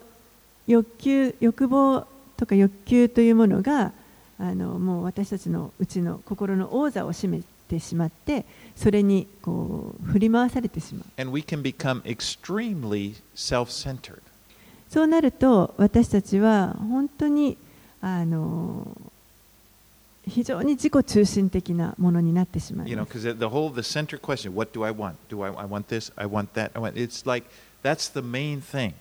[0.67, 2.07] 欲求、欲望
[2.37, 3.91] とか欲求というものが
[4.39, 8.45] あのもう私たちのうちの心の王座を占めててしまって
[8.75, 14.19] それにこう振り回されてしまう And we can become extremely self centered.
[14.89, 17.57] そうなると私たちは本当に
[18.01, 18.85] あの
[20.27, 25.15] 非常に自己中心的なものになってしまい You know, ます because the whole the center question, what do I want?
[25.29, 26.11] Do I, I want this?
[26.17, 26.71] I want that.
[26.75, 26.95] I want.
[26.95, 27.47] It's like
[27.83, 28.93] that's the main thing.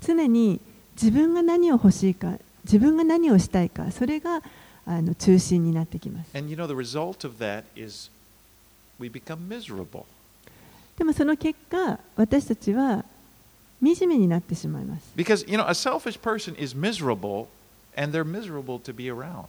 [0.00, 0.60] 常に
[1.00, 2.34] 自分が何を欲しいか
[2.64, 4.42] 自分が何をしたいかそれが
[4.86, 8.10] あの中心になってきます And you know, the result of that is
[8.98, 10.04] we become miserable.
[10.96, 13.04] でもその結果私たちは
[13.82, 17.46] 惨めになってしまいます Because you know, a selfish person is miserable,
[17.96, 19.46] and they're miserable to be around.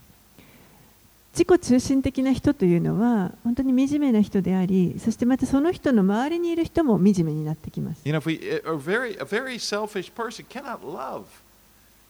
[1.33, 11.23] 自己中心的な人というのは本当に惨めな人でありそしてまたその人の周りにいる人も惨めになってきます You know, if we a very a very selfish person cannot love,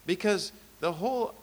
[0.08, 0.52] because
[0.82, 1.34] the whole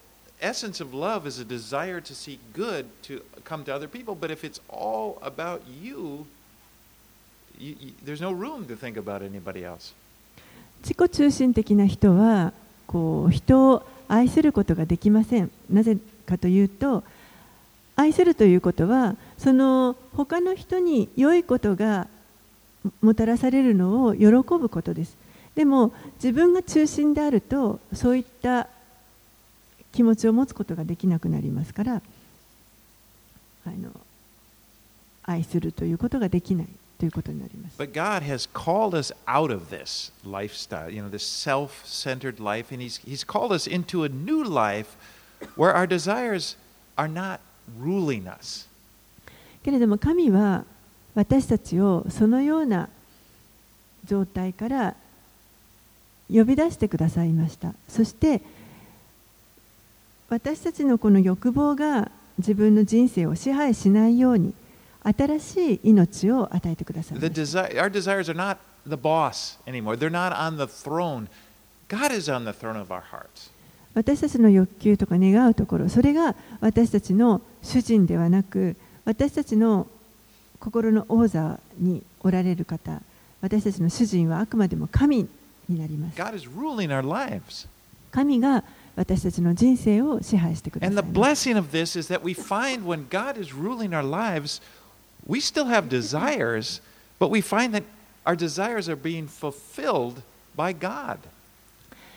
[0.41, 4.15] essence of love is a desire to see good to come to other people.
[4.15, 6.27] But if it's all about you,
[7.59, 9.95] you, you there's no room to think about anybody else.
[10.83, 12.53] 自己中心的な人は
[12.87, 17.03] こう人を愛することができませんなぜかというと
[17.97, 22.07] 愛するということはその他の人に良いことが
[23.03, 25.17] もたらされるのを喜ぶことです
[25.57, 28.69] でも自分が中心であるとそういった
[29.99, 33.91] 気持ちを持つことができなくなりますからあの
[35.25, 36.69] 愛するということができない
[37.01, 37.77] ということになります。
[37.83, 42.81] But God has called us out of this lifestyle, you know, this self centered life, and
[42.81, 44.97] he's, he's called us into a new life
[45.57, 46.57] where our desires
[46.97, 47.41] are not
[47.77, 48.69] ruling us.
[49.65, 50.65] けれども神は
[51.17, 52.89] 私たちをそのような
[54.05, 54.95] 状態から
[56.33, 58.43] 呼び出してくださいましたそして
[60.31, 64.53] 私たちのこの欲望が自分の人生を支配しないように
[65.03, 67.19] 新しい命を与えてください。
[73.95, 78.77] 私たちの欲求とか願うところ、それが私たちの主人ではなく、
[79.07, 79.87] 私たちの
[80.61, 83.01] 心の王座におられる方、
[83.41, 85.27] 私たちの主人はあくまでも神
[85.69, 86.17] になります。
[88.11, 88.65] 神が
[88.99, 90.97] 私たちの人生を支配してください。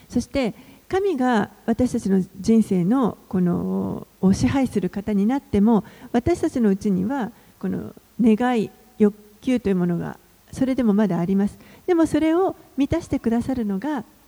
[0.09, 0.55] そして、
[0.89, 10.17] 神が私たちの人生のこのを支配する方になっても、私たちのうちにはこの願い、欲求というものが
[10.51, 11.57] それでもまだあります。
[11.85, 14.03] でもそれを満たしてくださるのが、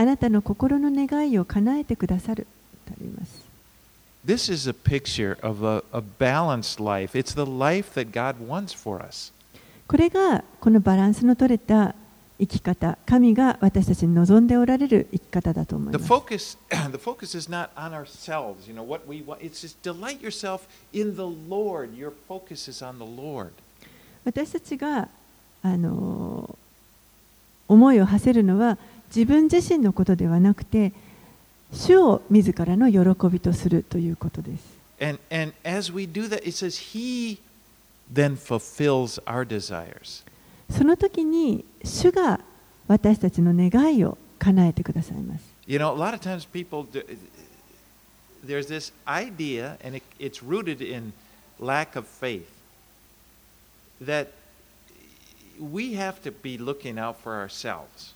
[0.00, 2.46] あなたの心の願いを叶えてくださる」
[2.88, 3.44] とあります。
[4.24, 7.18] This is a picture of a, a balanced life.
[7.18, 9.30] It's the life that God wants for us.
[9.86, 11.94] これがこのバランスの取れた
[12.38, 16.10] 生き方神が私たちに望んでおられる生き方だと思い The ます。
[16.10, 16.58] focus,
[16.90, 19.40] the focus is not on ourselves, you know, what we want.
[19.42, 20.62] It's just delight yourself
[20.94, 21.94] in the Lord.
[21.94, 23.50] Your focus is on the Lord.
[24.24, 25.08] 私たちが
[25.62, 26.56] あの
[27.68, 28.78] 思いを馳せるのは
[29.14, 30.92] 自分自身のことではなくて
[31.72, 34.80] 主を自らの喜びとするということです。
[35.00, 37.38] And, and as we do that, it says He
[38.12, 40.24] then fulfills our desires.
[40.70, 42.40] その時に主が
[42.86, 45.44] 私たちの願いを叶えてくださいます。
[45.66, 47.04] You know, a lot of times people, do,
[48.44, 51.12] there's this idea, and it, it's rooted in
[51.60, 52.48] lack of faith,
[54.00, 54.28] that
[55.58, 58.14] we have to be looking out for ourselves.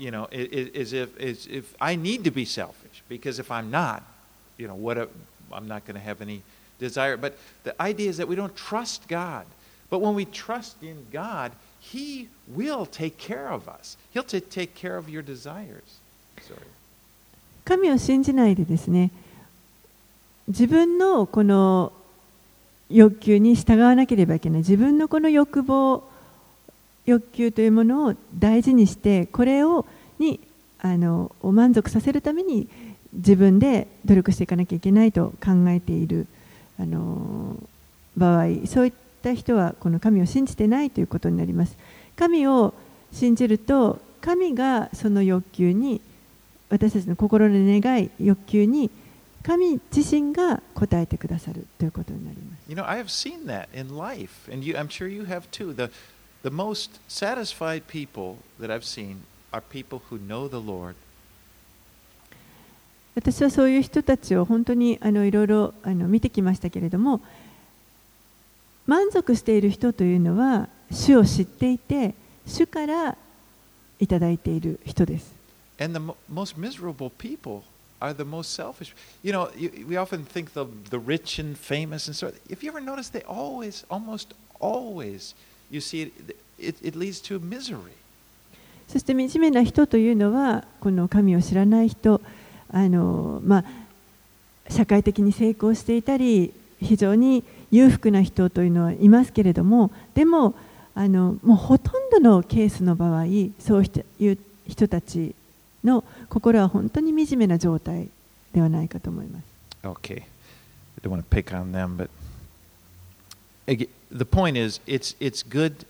[0.00, 3.50] You know, i- i- as if, as if I need to be selfish, because if
[3.50, 4.02] I'm not,
[4.58, 5.08] you know, what a,
[5.50, 6.42] I'm not going to have any
[6.78, 7.16] desire.
[7.16, 7.32] But
[7.64, 9.46] the idea is that we don't trust God.
[9.88, 13.96] But when we trust in God, He will take care of us.
[14.12, 15.98] He'll ta- take care of your desires.
[16.46, 16.60] Sorry.
[17.64, 19.10] 神を信じないでですね
[20.46, 21.92] 自分のこの
[22.88, 26.04] 欲求に従わなければいけない自分のこの欲望
[27.05, 29.85] 欲求というものを大事にしてこれを
[30.19, 30.39] に
[30.79, 32.67] あのを満足させるために
[33.13, 36.27] 自分で努力していかなきゃいけないと考えている。
[36.79, 37.55] あの
[38.17, 41.77] 場合そういった人はこの神を信じてないということになります。
[42.15, 42.73] 神を
[43.11, 46.01] 信じると神がその欲求に
[46.69, 48.89] 私たちの心の願い欲求に
[49.43, 52.69] 神自身が応えてくださるということになります。
[52.69, 52.85] You know,
[56.43, 60.95] the most satisfied people that I've seen are people who know the Lord.
[63.13, 67.19] 私はそういう人たちを本当にあのいろいろあの見てきましたけれども
[68.87, 72.15] 満足している人というのは主を知っていて
[72.47, 73.17] 主から
[73.99, 75.33] いただいている人です
[75.77, 77.63] And the mo- most miserable people
[77.99, 78.93] are the most selfish.
[79.23, 82.69] You know, you, we often think the, the rich and famous and so If you
[82.71, 85.33] ever notice, they always, almost always,
[85.71, 87.91] you see it, it, it leads to misery.
[88.87, 92.19] そして惨めな人というのはこの神を知らない人
[92.69, 93.63] あの、まあ、
[94.69, 100.55] 社会的に成功していたり非常に裕福な人というのはいますけれどもでも
[100.93, 103.23] あのもうほとんどのケースの場合
[103.59, 103.83] そう
[104.19, 105.33] いう人たち
[105.85, 108.09] の心は本当に惨めな状態
[108.53, 109.43] ではないかと思います。
[109.83, 110.21] Okay.
[110.21, 110.25] I
[111.01, 112.09] don't want to pick on them, but
[113.70, 115.84] The point is, it's, it's good.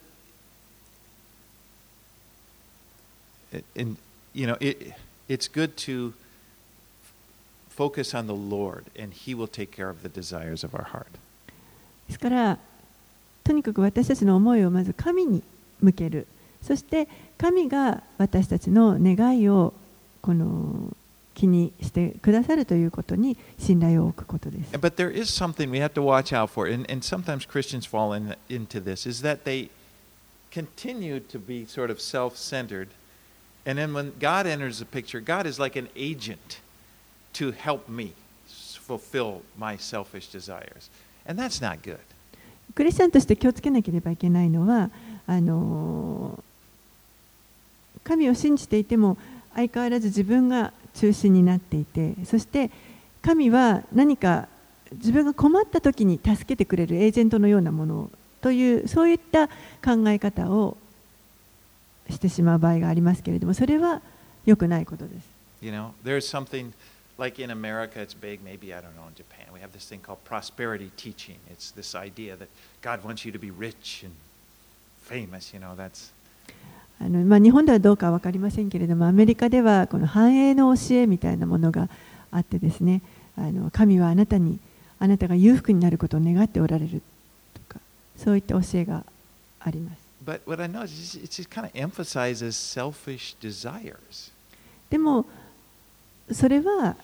[3.76, 3.96] And,
[4.32, 4.94] you know, it,
[5.28, 6.14] it's good to
[7.68, 11.18] focus on the Lord, and He will take care of the desires of our heart.
[12.08, 12.58] ですから
[13.42, 15.42] とにかく私たちの思いをまず神に
[15.80, 16.26] 向ける
[16.62, 19.74] そして神が私たちの願いを
[20.22, 20.96] この
[21.33, 24.73] 気にしてくださるということに信頼を置くことです。
[42.75, 44.89] クリスチャン、として気をつけなければいけないのは、
[45.27, 46.43] あの、
[48.03, 49.17] 神を信じていても
[49.53, 52.71] 相変わらず自分が中心になっていてそして
[53.21, 54.47] 神は何か
[54.93, 58.09] 自分が困った時に助けてくれるエージェントのようなもの
[58.41, 60.77] というそういった考え方を
[62.09, 64.01] してしまう場合がありますけれどもそれは
[64.45, 65.29] 良くないことです。
[65.61, 66.71] You know, there's something
[67.19, 70.01] like in America, it's big, maybe, I don't know, in Japan, we have this thing
[70.01, 71.37] called prosperity teaching.
[71.51, 72.49] It's this idea that
[72.81, 74.13] God wants you to be rich and
[75.01, 76.11] famous, you know, that's.
[77.03, 81.89] あのまあ、日本ではどうかは分かりませんけれどもアメリカではこの繁栄の教えみたいなものが
[82.29, 83.01] あってですね
[83.35, 84.59] あの神はあなたに
[84.99, 87.01] あなたが裕福になることを願っておられる
[87.55, 87.79] とか
[88.17, 89.03] そういった教えが
[89.59, 94.31] あります But what I know is it just kind of emphasizes selfish desires.
[94.91, 95.25] でも
[96.31, 96.95] それは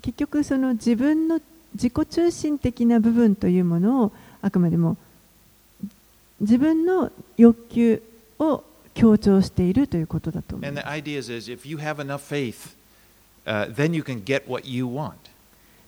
[0.00, 1.40] 結局その自分の
[1.74, 4.12] 自己中心的な部分というものを
[4.42, 4.96] あくまでも
[6.40, 8.02] 自分の欲求
[8.38, 8.62] を
[8.94, 10.86] 強調しているということだと思います
[13.46, 13.74] uh.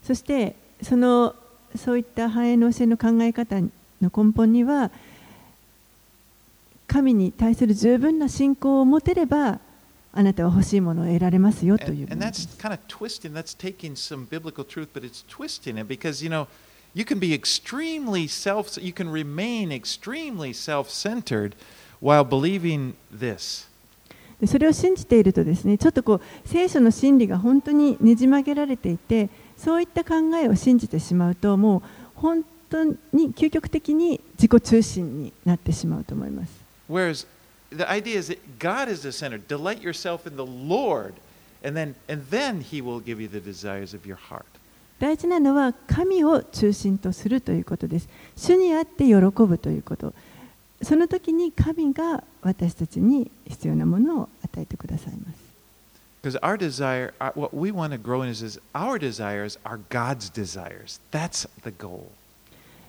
[0.02, 1.34] そしてその
[1.74, 3.70] そういった繁栄の教えの考え方の
[4.02, 4.90] 根本には
[6.86, 9.58] 神に対する十分な信仰を持てれば
[10.12, 15.86] あなたは欲しいものを得られますよという And, that's す kind of twisting, that's taking some biblical truth, but it's twisting it
[15.86, 16.46] because, you know,
[16.94, 21.54] you can be extremely self, you can remain extremely self centered
[22.00, 23.66] while believing this.
[24.40, 31.82] でそれを信じているとですねちょっとこう聖書の真理が本当にねじ曲げられていてそういった考えを信じてしまうともう
[32.16, 36.52] 本当に究極的に自己中心になってしまうと思います。
[36.90, 37.26] Whereas
[37.70, 39.38] the idea is that God is the center.
[39.38, 41.14] Delight yourself in the Lord,
[41.64, 44.44] and then, and then He will give you the desires of your heart.
[44.98, 48.08] 大事なのは神を中心とするということです。
[48.36, 50.14] 主にあって喜ぶということ。
[50.82, 55.46] その時に神が私たちに必要なものを与えてくださいます。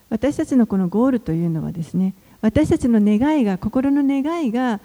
[0.09, 4.79] 私たちのこのゴールというのはですね、私たちの願いが、心の願いが、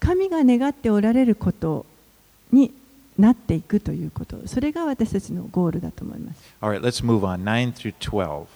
[0.00, 1.84] 神が願っておられること
[2.52, 2.72] に
[3.18, 6.54] なっていくということ、それが私たちのゴールだと思います。
[6.60, 7.44] All right, let's move on.
[7.44, 8.46] 9 through 12.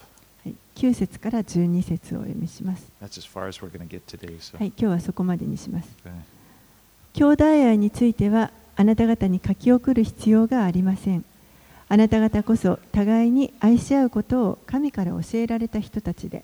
[0.74, 2.90] はい、9節から12節をお読みします。
[3.00, 4.38] That's as far as we're get today.
[4.38, 4.58] So.
[4.58, 5.88] はい、今日はそこまでにします。
[6.04, 6.10] Okay.
[7.14, 11.24] 兄弟愛についてはあなた方に書き送る必要がありません
[11.88, 16.42] あなた方こそ互いに愛し合うことを神から教えられた人たちで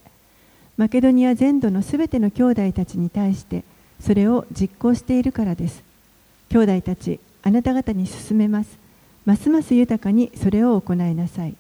[0.77, 3.65] マケドニア全土のすべての兄弟たちに対して
[3.99, 5.83] それを実行しているからです
[6.51, 8.79] 兄弟たちあなた方に勧めます
[9.25, 11.55] ますます豊かにそれを行いなさい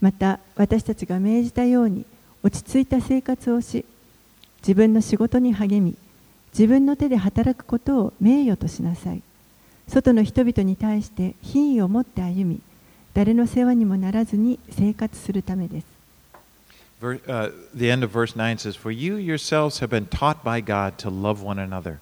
[0.00, 2.04] また私たちが命じたように
[2.42, 3.84] 落ち着いた生活をし
[4.60, 5.96] 自分の仕事に励み
[6.52, 9.22] 自分の手で働くことを名誉としなさい。
[9.88, 12.60] 外の人々に対して品位を持って歩み
[13.14, 15.86] 誰の世話にもならずに生活するためです。
[17.00, 20.96] Ver, uh, the end of verse 9 says, For you yourselves have been taught by God
[20.98, 21.98] to love one another.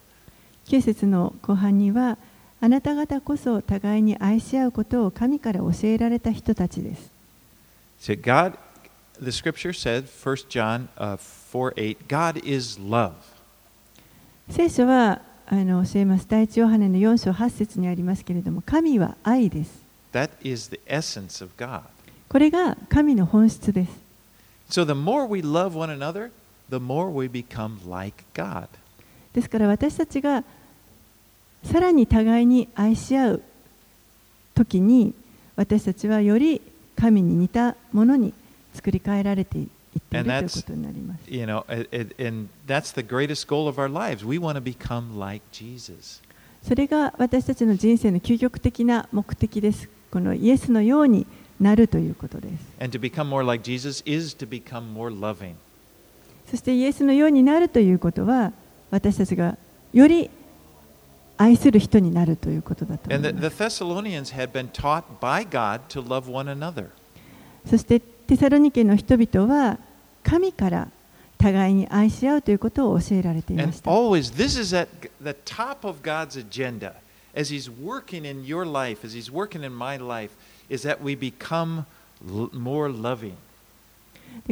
[0.66, 2.18] 9節の後半には
[2.60, 7.12] あなた方こそ互いに愛し合うことを神から教えられた人たちです
[8.06, 8.56] So God,
[9.20, 13.14] the scripture said, 1 John uh, 4 8, God is love.
[14.48, 19.82] 聖書はあの教えます第一ヨハネの4章8節にありますけれども神は愛です
[20.12, 21.82] That is the essence of God.
[22.28, 23.90] これが神の本質です
[24.70, 26.30] So the more we love one another,
[26.70, 28.68] the more we become like God.
[29.32, 30.44] ですから私たちが
[31.64, 33.42] さらに互いに愛し合う
[34.54, 35.12] 時に
[35.56, 36.62] 私たちはより
[36.96, 38.32] 神に似たものに
[38.74, 39.70] 作り変えられていって。
[46.62, 49.88] それが私たちの人生の究極的な目的です。
[50.10, 51.26] このイエスのように
[51.60, 52.54] なるということです。
[56.50, 58.52] そしてイエスのようになるということは
[58.90, 59.56] 私たちが
[59.92, 60.30] より
[61.38, 63.10] 愛する人になるということだと。
[67.68, 69.78] そして、テサロニケの人々は
[70.22, 70.88] 神から
[71.38, 73.90] 互いに愛し合うということを教えられていました。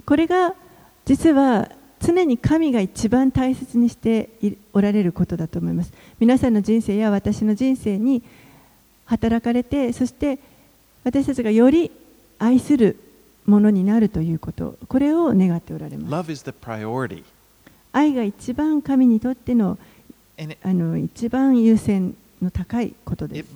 [0.04, 0.54] これが
[1.04, 1.70] 実は
[2.04, 5.92] 常に神が一番大切にしていおられることだと思います。
[6.20, 8.22] 皆さんの人生や私の人生に
[9.06, 10.38] 働かれて、そして
[11.02, 11.90] 私たちがより
[12.38, 12.98] 愛する
[13.46, 16.30] ものになるということ、これを願っておられます。
[17.92, 19.78] 愛が一番神にとっての
[20.62, 23.54] あの一番優先の高いことです。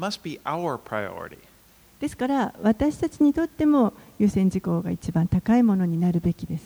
[2.01, 6.65] ですから私たちにとっても優先事項が一番高いものになるべきです。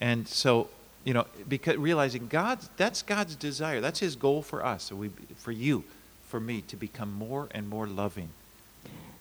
[0.00, 0.66] And so,
[1.07, 3.81] you know, because realizing God's that's God's desire.
[3.81, 4.83] That's His goal for us.
[4.83, 5.83] So we, for you,
[6.29, 8.29] for me, to become more and more loving.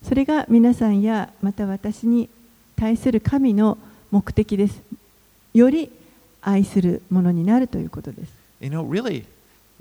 [0.03, 2.29] それが皆さんやまた私に
[2.77, 3.79] 対する神の
[4.11, 4.83] 目的です。
[5.55, 5.91] より
[6.41, 8.33] 愛するものになるということです。
[8.61, 9.25] You know, really,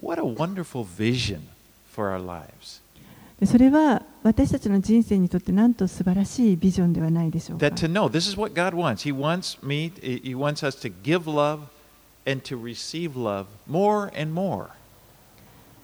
[0.02, 1.42] what a wonderful vision
[1.94, 2.82] for our lives.
[3.40, 9.04] でそれは私たちの人生にとってなんと素晴らしいビジョンではないでしょうか That。to know this is what God wants.
[9.04, 11.62] He wants me, He wants us to give love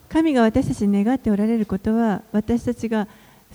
[0.09, 3.09] 神が私たちに願っておられることは私たちが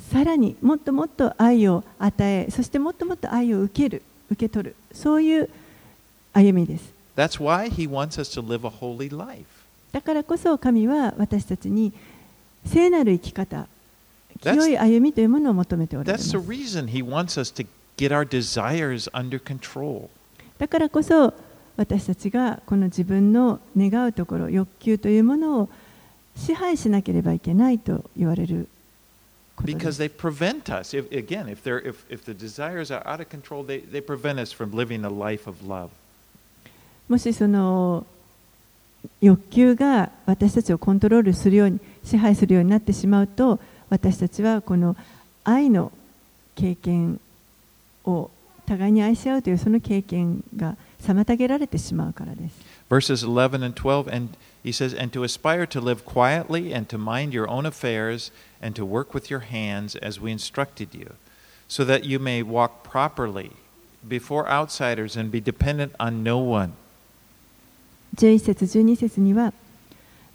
[0.10, 5.50] さらにもっともっと愛を与えそしてもっともっと愛を受ける受け取るそういう
[6.34, 6.94] 歩みです。
[9.92, 11.92] だからこそ神は私たちに
[12.66, 13.68] 聖なる生き方、
[14.42, 15.98] 強い歩みというものを求めて。
[20.58, 21.34] だからこそ、
[21.78, 25.70] 私たちがこの自分の願うところ欲求というものを
[26.36, 28.68] 支配しなければいけないと言われる
[29.56, 30.98] ことで Because す they prevent us.
[30.98, 34.40] If, again, if, they're, if, if the desires are out of control, they, they prevent
[34.40, 35.90] us from living a life of love.
[37.08, 38.06] もしその
[39.22, 43.60] 欲求が私たちをコントロールするように支配するようになってしまうと
[43.90, 44.98] 私たちはこの
[45.44, 45.92] 愛の
[46.56, 47.22] 経験
[48.04, 48.30] を
[48.66, 50.76] 互いに愛し合うというその経験が
[51.14, 52.55] 妨げられてしまうからです。
[52.89, 57.32] Verses 11 and 12, and he says, And to aspire to live quietly, and to mind
[57.32, 58.32] your own affairs,
[58.62, 61.14] and to work with your hands as we instructed you,
[61.68, 63.51] so that you may walk properly
[64.08, 66.74] before outsiders and be dependent on no one.
[68.16, 69.53] 11節12節には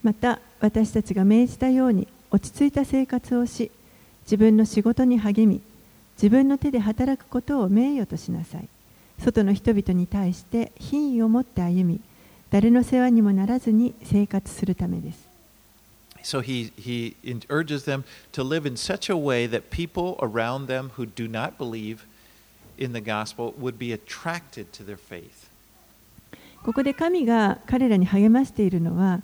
[0.02, 3.70] また私たちが命じたように落ち着いた生活をし
[4.24, 5.60] 自分の仕事に励み
[6.16, 8.68] 自分の手で働くことを名誉としなさい
[9.22, 12.00] 外の人々に対して品位を持って歩み
[12.50, 15.32] 誰の世話にもならずに生活するためです
[16.22, 17.16] So he, he
[17.48, 21.58] urges them to live in such a way that people around them who do not
[21.58, 22.06] believe
[22.78, 25.48] in the gospel would be attracted to their faith.
[26.64, 29.20] ここで神が彼らに励ましているのは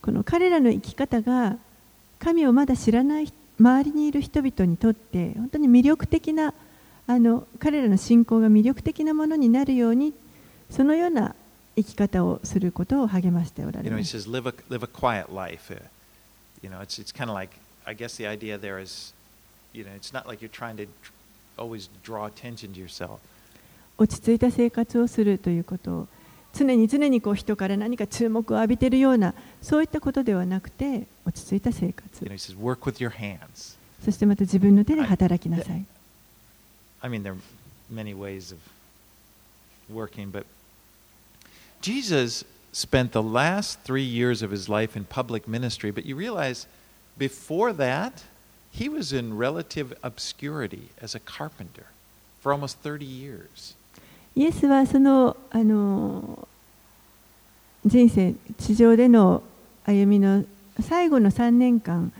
[0.00, 1.58] この彼らの生き方が
[2.18, 6.54] 神をまだ知らない周りにいる人々にとって本当に魅力的な
[7.12, 10.14] あの彼らの信仰が魅力的なものになるように
[10.70, 11.34] そのような
[11.74, 14.16] 生き方をすることを励ましておら You れ know, ます。
[14.16, 15.74] says, live a, live a quiet life.
[15.74, 15.80] Uh,
[16.62, 19.12] you know, it's, it's kind of like, I guess the idea there is,
[19.72, 20.86] you know, it's not like you're trying to
[21.58, 23.18] always draw attention to yourself.
[23.98, 26.08] 落ち着いた生活をするということを
[26.54, 33.76] 常に常にこう人から何か注目を浴びているようなそういったことではなくて落ち着いた生活 You know, he says, work with your hands.
[34.04, 35.76] そしてまた自分の手で働きなさい。
[35.76, 35.84] I
[37.07, 37.37] mean, there are
[37.89, 38.59] many ways of
[39.89, 40.45] working, but
[41.81, 46.67] Jesus spent the last three years of his life in public ministry, but you realize
[47.17, 48.23] before that,
[48.71, 51.85] he was in relative obscurity as a carpenter
[52.41, 53.75] for almost 30 years.
[54.35, 56.45] イエスはそのあの
[57.85, 59.41] 人生地上での
[59.85, 60.43] 歩みの
[60.81, 62.11] 最後の3年間、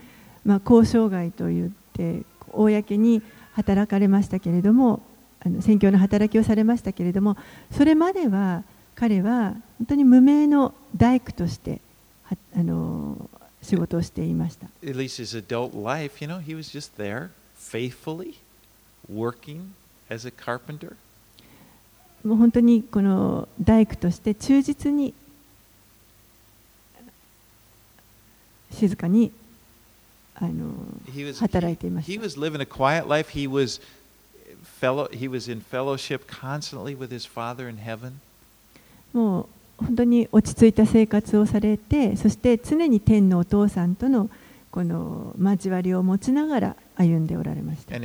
[0.44, 2.22] まあ、交渉外といって
[2.52, 3.20] 公に
[3.53, 5.01] 働かれましたけれども
[5.43, 7.35] あの宣教の働きをされましたけれども
[7.71, 8.63] それまでは
[8.95, 11.81] 彼は本当に無名の大工として
[12.23, 13.29] はあの
[13.61, 14.67] 仕事をしていました。
[14.83, 18.35] At least his adult life, you know, he was just there faithfully
[19.11, 19.69] working
[20.09, 20.95] as a carpenter.
[22.23, 25.13] もう本当にこの大工として忠実に
[28.71, 29.31] 静かに
[30.41, 30.73] あの
[31.39, 32.11] 働いていました。
[39.13, 39.45] もう
[39.77, 44.31] 本当に落ち着いた生活をされて、そして常に天のお父さんとの,
[44.71, 47.95] この交わりを持ちながら歩んでおられました。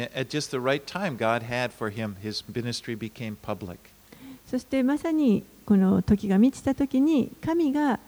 [4.51, 7.99] そしてまさにこの時が満ちた時に神が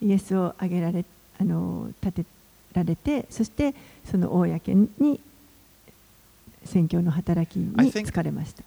[0.00, 1.04] イエスをあげられ、
[1.38, 2.33] あの立てて。
[2.74, 5.20] られてそしてその公に
[6.64, 8.64] 宣教の働きに疲れました.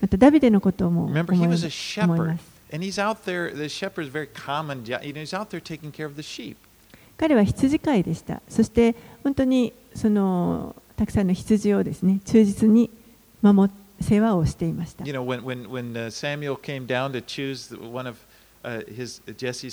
[0.00, 1.22] またダビデのことも思い
[2.26, 4.84] ま.す And he's out there, the shepherd is very common.
[4.84, 6.56] You know, he's out there taking care of the sheep.
[7.16, 12.90] 彼は羊飼いでしたそして本当にそのたくさんの羊をですね忠実に
[13.40, 18.16] 守っ世話をしていました You know, when, when, when uh, Samuel came down to choose one of
[18.66, 19.70] his Jesse's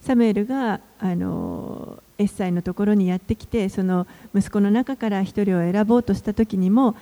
[0.00, 6.94] サムエルがあのエッサイのところにやってきてその息子の中から一人を選ぼうとした時にも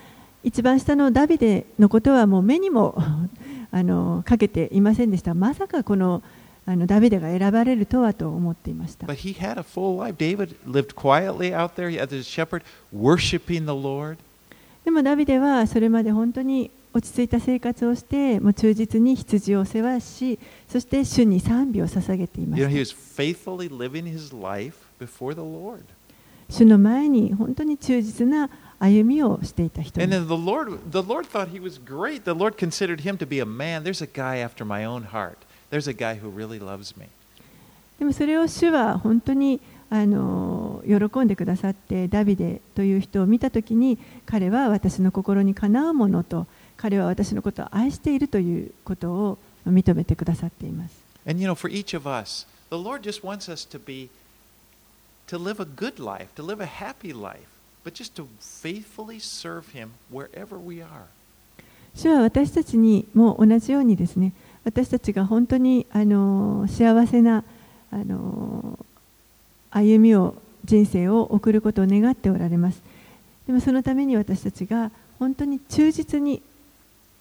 [0.43, 2.97] 一番下のダビデのことは目にも
[3.71, 5.35] あのかけていませんでした。
[5.35, 6.23] まさかの,
[6.65, 9.07] あのダビデが選ばれるとはと思っていました。
[9.07, 9.83] の家の家の
[10.95, 11.33] 家の家の
[11.95, 14.34] 家で自の家で自分の家の家の家の家で自の家で自分の家の家の家の家で自の家で自分の家の家の家の家で自の家で自
[14.85, 22.63] でもダビデはそれまで本当に落ち着いた生活をして、もう忠実に羊を世話し、そして主に賛美を捧げています。
[26.51, 29.99] 主の前に本当に忠実な歩みをしていた人
[37.99, 39.61] で,もそれを主は本当に
[39.91, 51.05] あの喜んでくださってダビデという人を見たときに彼は私の心にかなうものと彼は私のことを愛しているということを認めてくださっています。
[51.27, 54.11] And you know, for each of us, the Lord just wants us to be,
[55.29, 57.47] to live a good life, to live a happy life,
[57.85, 61.09] but just to faithfully serve Him wherever we are.
[61.95, 64.33] 主は私たちにも同じようにですね
[64.65, 67.45] 私たちが本当にあの幸せな
[67.93, 68.79] あの
[69.75, 72.81] 歩みを人生を送ることを願っておられます。
[73.47, 76.41] でもそのために私たちが本当に忠実に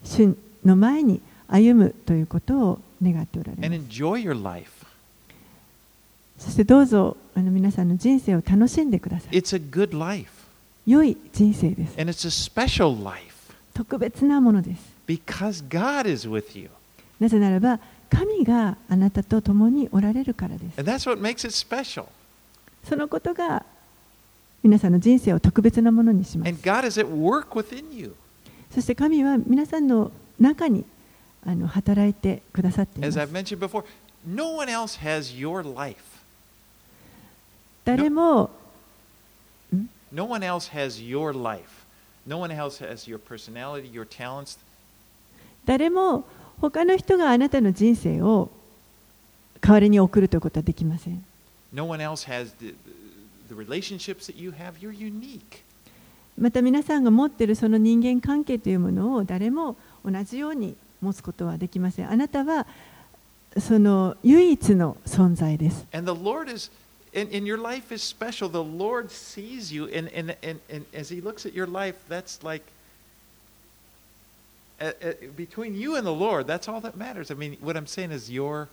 [0.03, 3.63] 主の前に歩むということを願っておられま
[6.37, 9.35] す.そしてどうぞあの皆さんの人生を楽しんでください。
[9.37, 10.29] It's a good life,
[10.85, 11.99] 良い人生です。
[11.99, 13.33] And it's a special life.
[13.73, 14.81] 特別なものです。
[15.07, 16.69] Because God is with you.
[17.19, 17.79] なぜならば
[18.09, 20.79] 神があなたと共におられるからです。
[20.79, 22.05] And that's what makes it special.
[22.87, 23.65] そのことが
[24.61, 26.49] 皆さんの人生を特別なものにします。
[28.73, 30.85] そして神は皆さんの中に
[31.45, 33.15] あの働いてくださっています。
[37.85, 38.49] 誰も。
[45.65, 46.25] 誰も
[46.61, 48.49] 他の人があなたの人生を
[49.59, 51.25] 代わりに送るということはできません。
[51.72, 52.74] No one else has the,
[53.48, 54.78] the relationships that you have.
[54.80, 55.64] You're unique.
[56.38, 62.10] また皆さんが持っているその人間関係というものを誰も同じように持つことはできません。
[62.10, 62.66] あなたは
[63.58, 65.84] その唯一の存在です。
[65.92, 66.70] And the Lord is,
[67.14, 68.48] and, and your life is special.
[68.48, 72.44] The Lord sees you, and, and, and, and as He looks at your life, that's
[72.44, 72.62] like
[74.80, 77.30] uh, uh, between you and the Lord, that's all that matters.
[77.30, 78.68] I mean, what I'm saying is, your,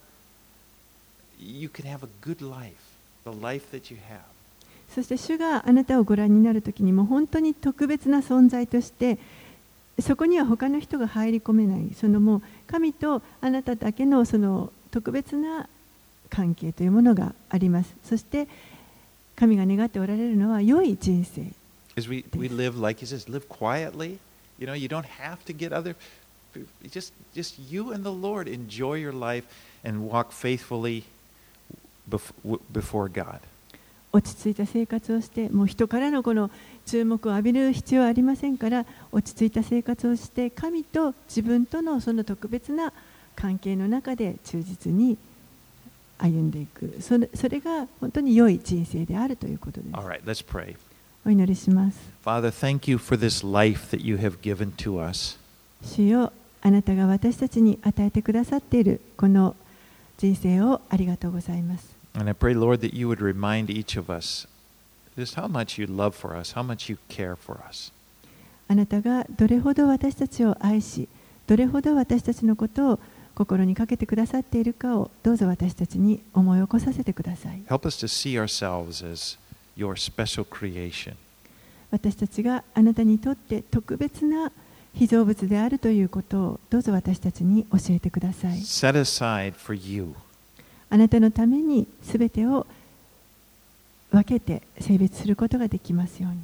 [1.39, 2.88] you can have a good life,
[4.94, 9.18] そして主があなたをご覧になる時にも本当に特別な存在として
[10.00, 15.68] そこには他の人が入り込めないそのもう神とあなただけの,その特別な
[16.28, 17.94] 関係というものがあります。
[18.04, 18.48] そして
[19.36, 21.42] 神が願っておられるのは良い人生。
[32.08, 33.40] Before God.
[34.12, 36.50] 落ち着いた生活をしてもう人からのこの
[36.84, 42.92] 注目を浴びる必要はありませんから落ち着いた生活をして神と自分とのその特別な
[43.36, 45.16] 関係の中で忠実に
[46.18, 50.76] 歩んでいくそれそれが本当に良い人生であるということです All right, let's pray.
[51.24, 55.38] お祈りします Father, thank you for this life that you have given to us.
[55.82, 56.32] 主よ
[56.62, 59.54] あなたが私たちに与えてくださっているこの
[60.20, 61.88] 人生をありがとうございます。
[68.68, 71.08] あなたがどれほど私たちを愛し、
[71.46, 73.00] どれほど私たちのことを
[73.34, 77.62] 心にかけてくださっているかをどうぞ私たちに思い起こさせてください。
[81.90, 84.52] 私たちがあなたにとって特別な
[84.94, 88.58] 被造物であるということをどうぞ私たちに教えてください。
[88.58, 90.14] set aside for you.
[90.90, 92.66] あなたのためにすべてを
[94.10, 96.38] 分けて性別することができますように。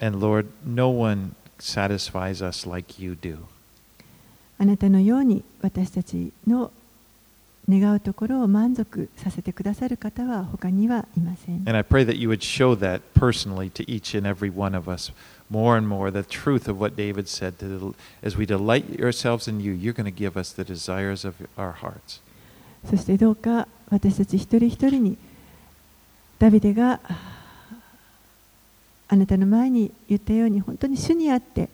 [0.00, 3.38] And Lord, no one satisfies us like you do.
[4.58, 6.70] あなたのように私たちの
[7.68, 11.56] 願うところを満足させてくださる方は他にはいません。
[11.66, 15.12] And I pray that you would show that personally to each and every one of us
[15.50, 19.60] more and more the truth of what David said to, as we delight ourselves in
[19.60, 22.20] you, you're going to give us the desires of our hearts.
[22.88, 25.16] そしてどうか私たち一人一人に
[26.38, 27.34] ダビデがあ
[29.08, 31.68] あなたの前に言ったように本当に主にあって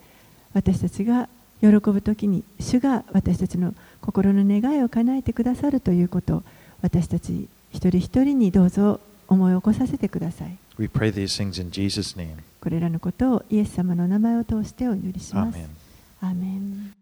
[0.52, 1.28] 私たちが
[1.60, 6.42] 喜ぶ時に主が私たちの心の願いを叶えてくださるということを
[6.82, 10.56] 私たち一人一人にどうぞ思い起こさせてください。
[10.78, 12.36] We pray these things in Jesus' name.
[12.60, 15.58] これらのことをイエス様の名前を通してお祈りします。
[16.20, 16.99] アーメン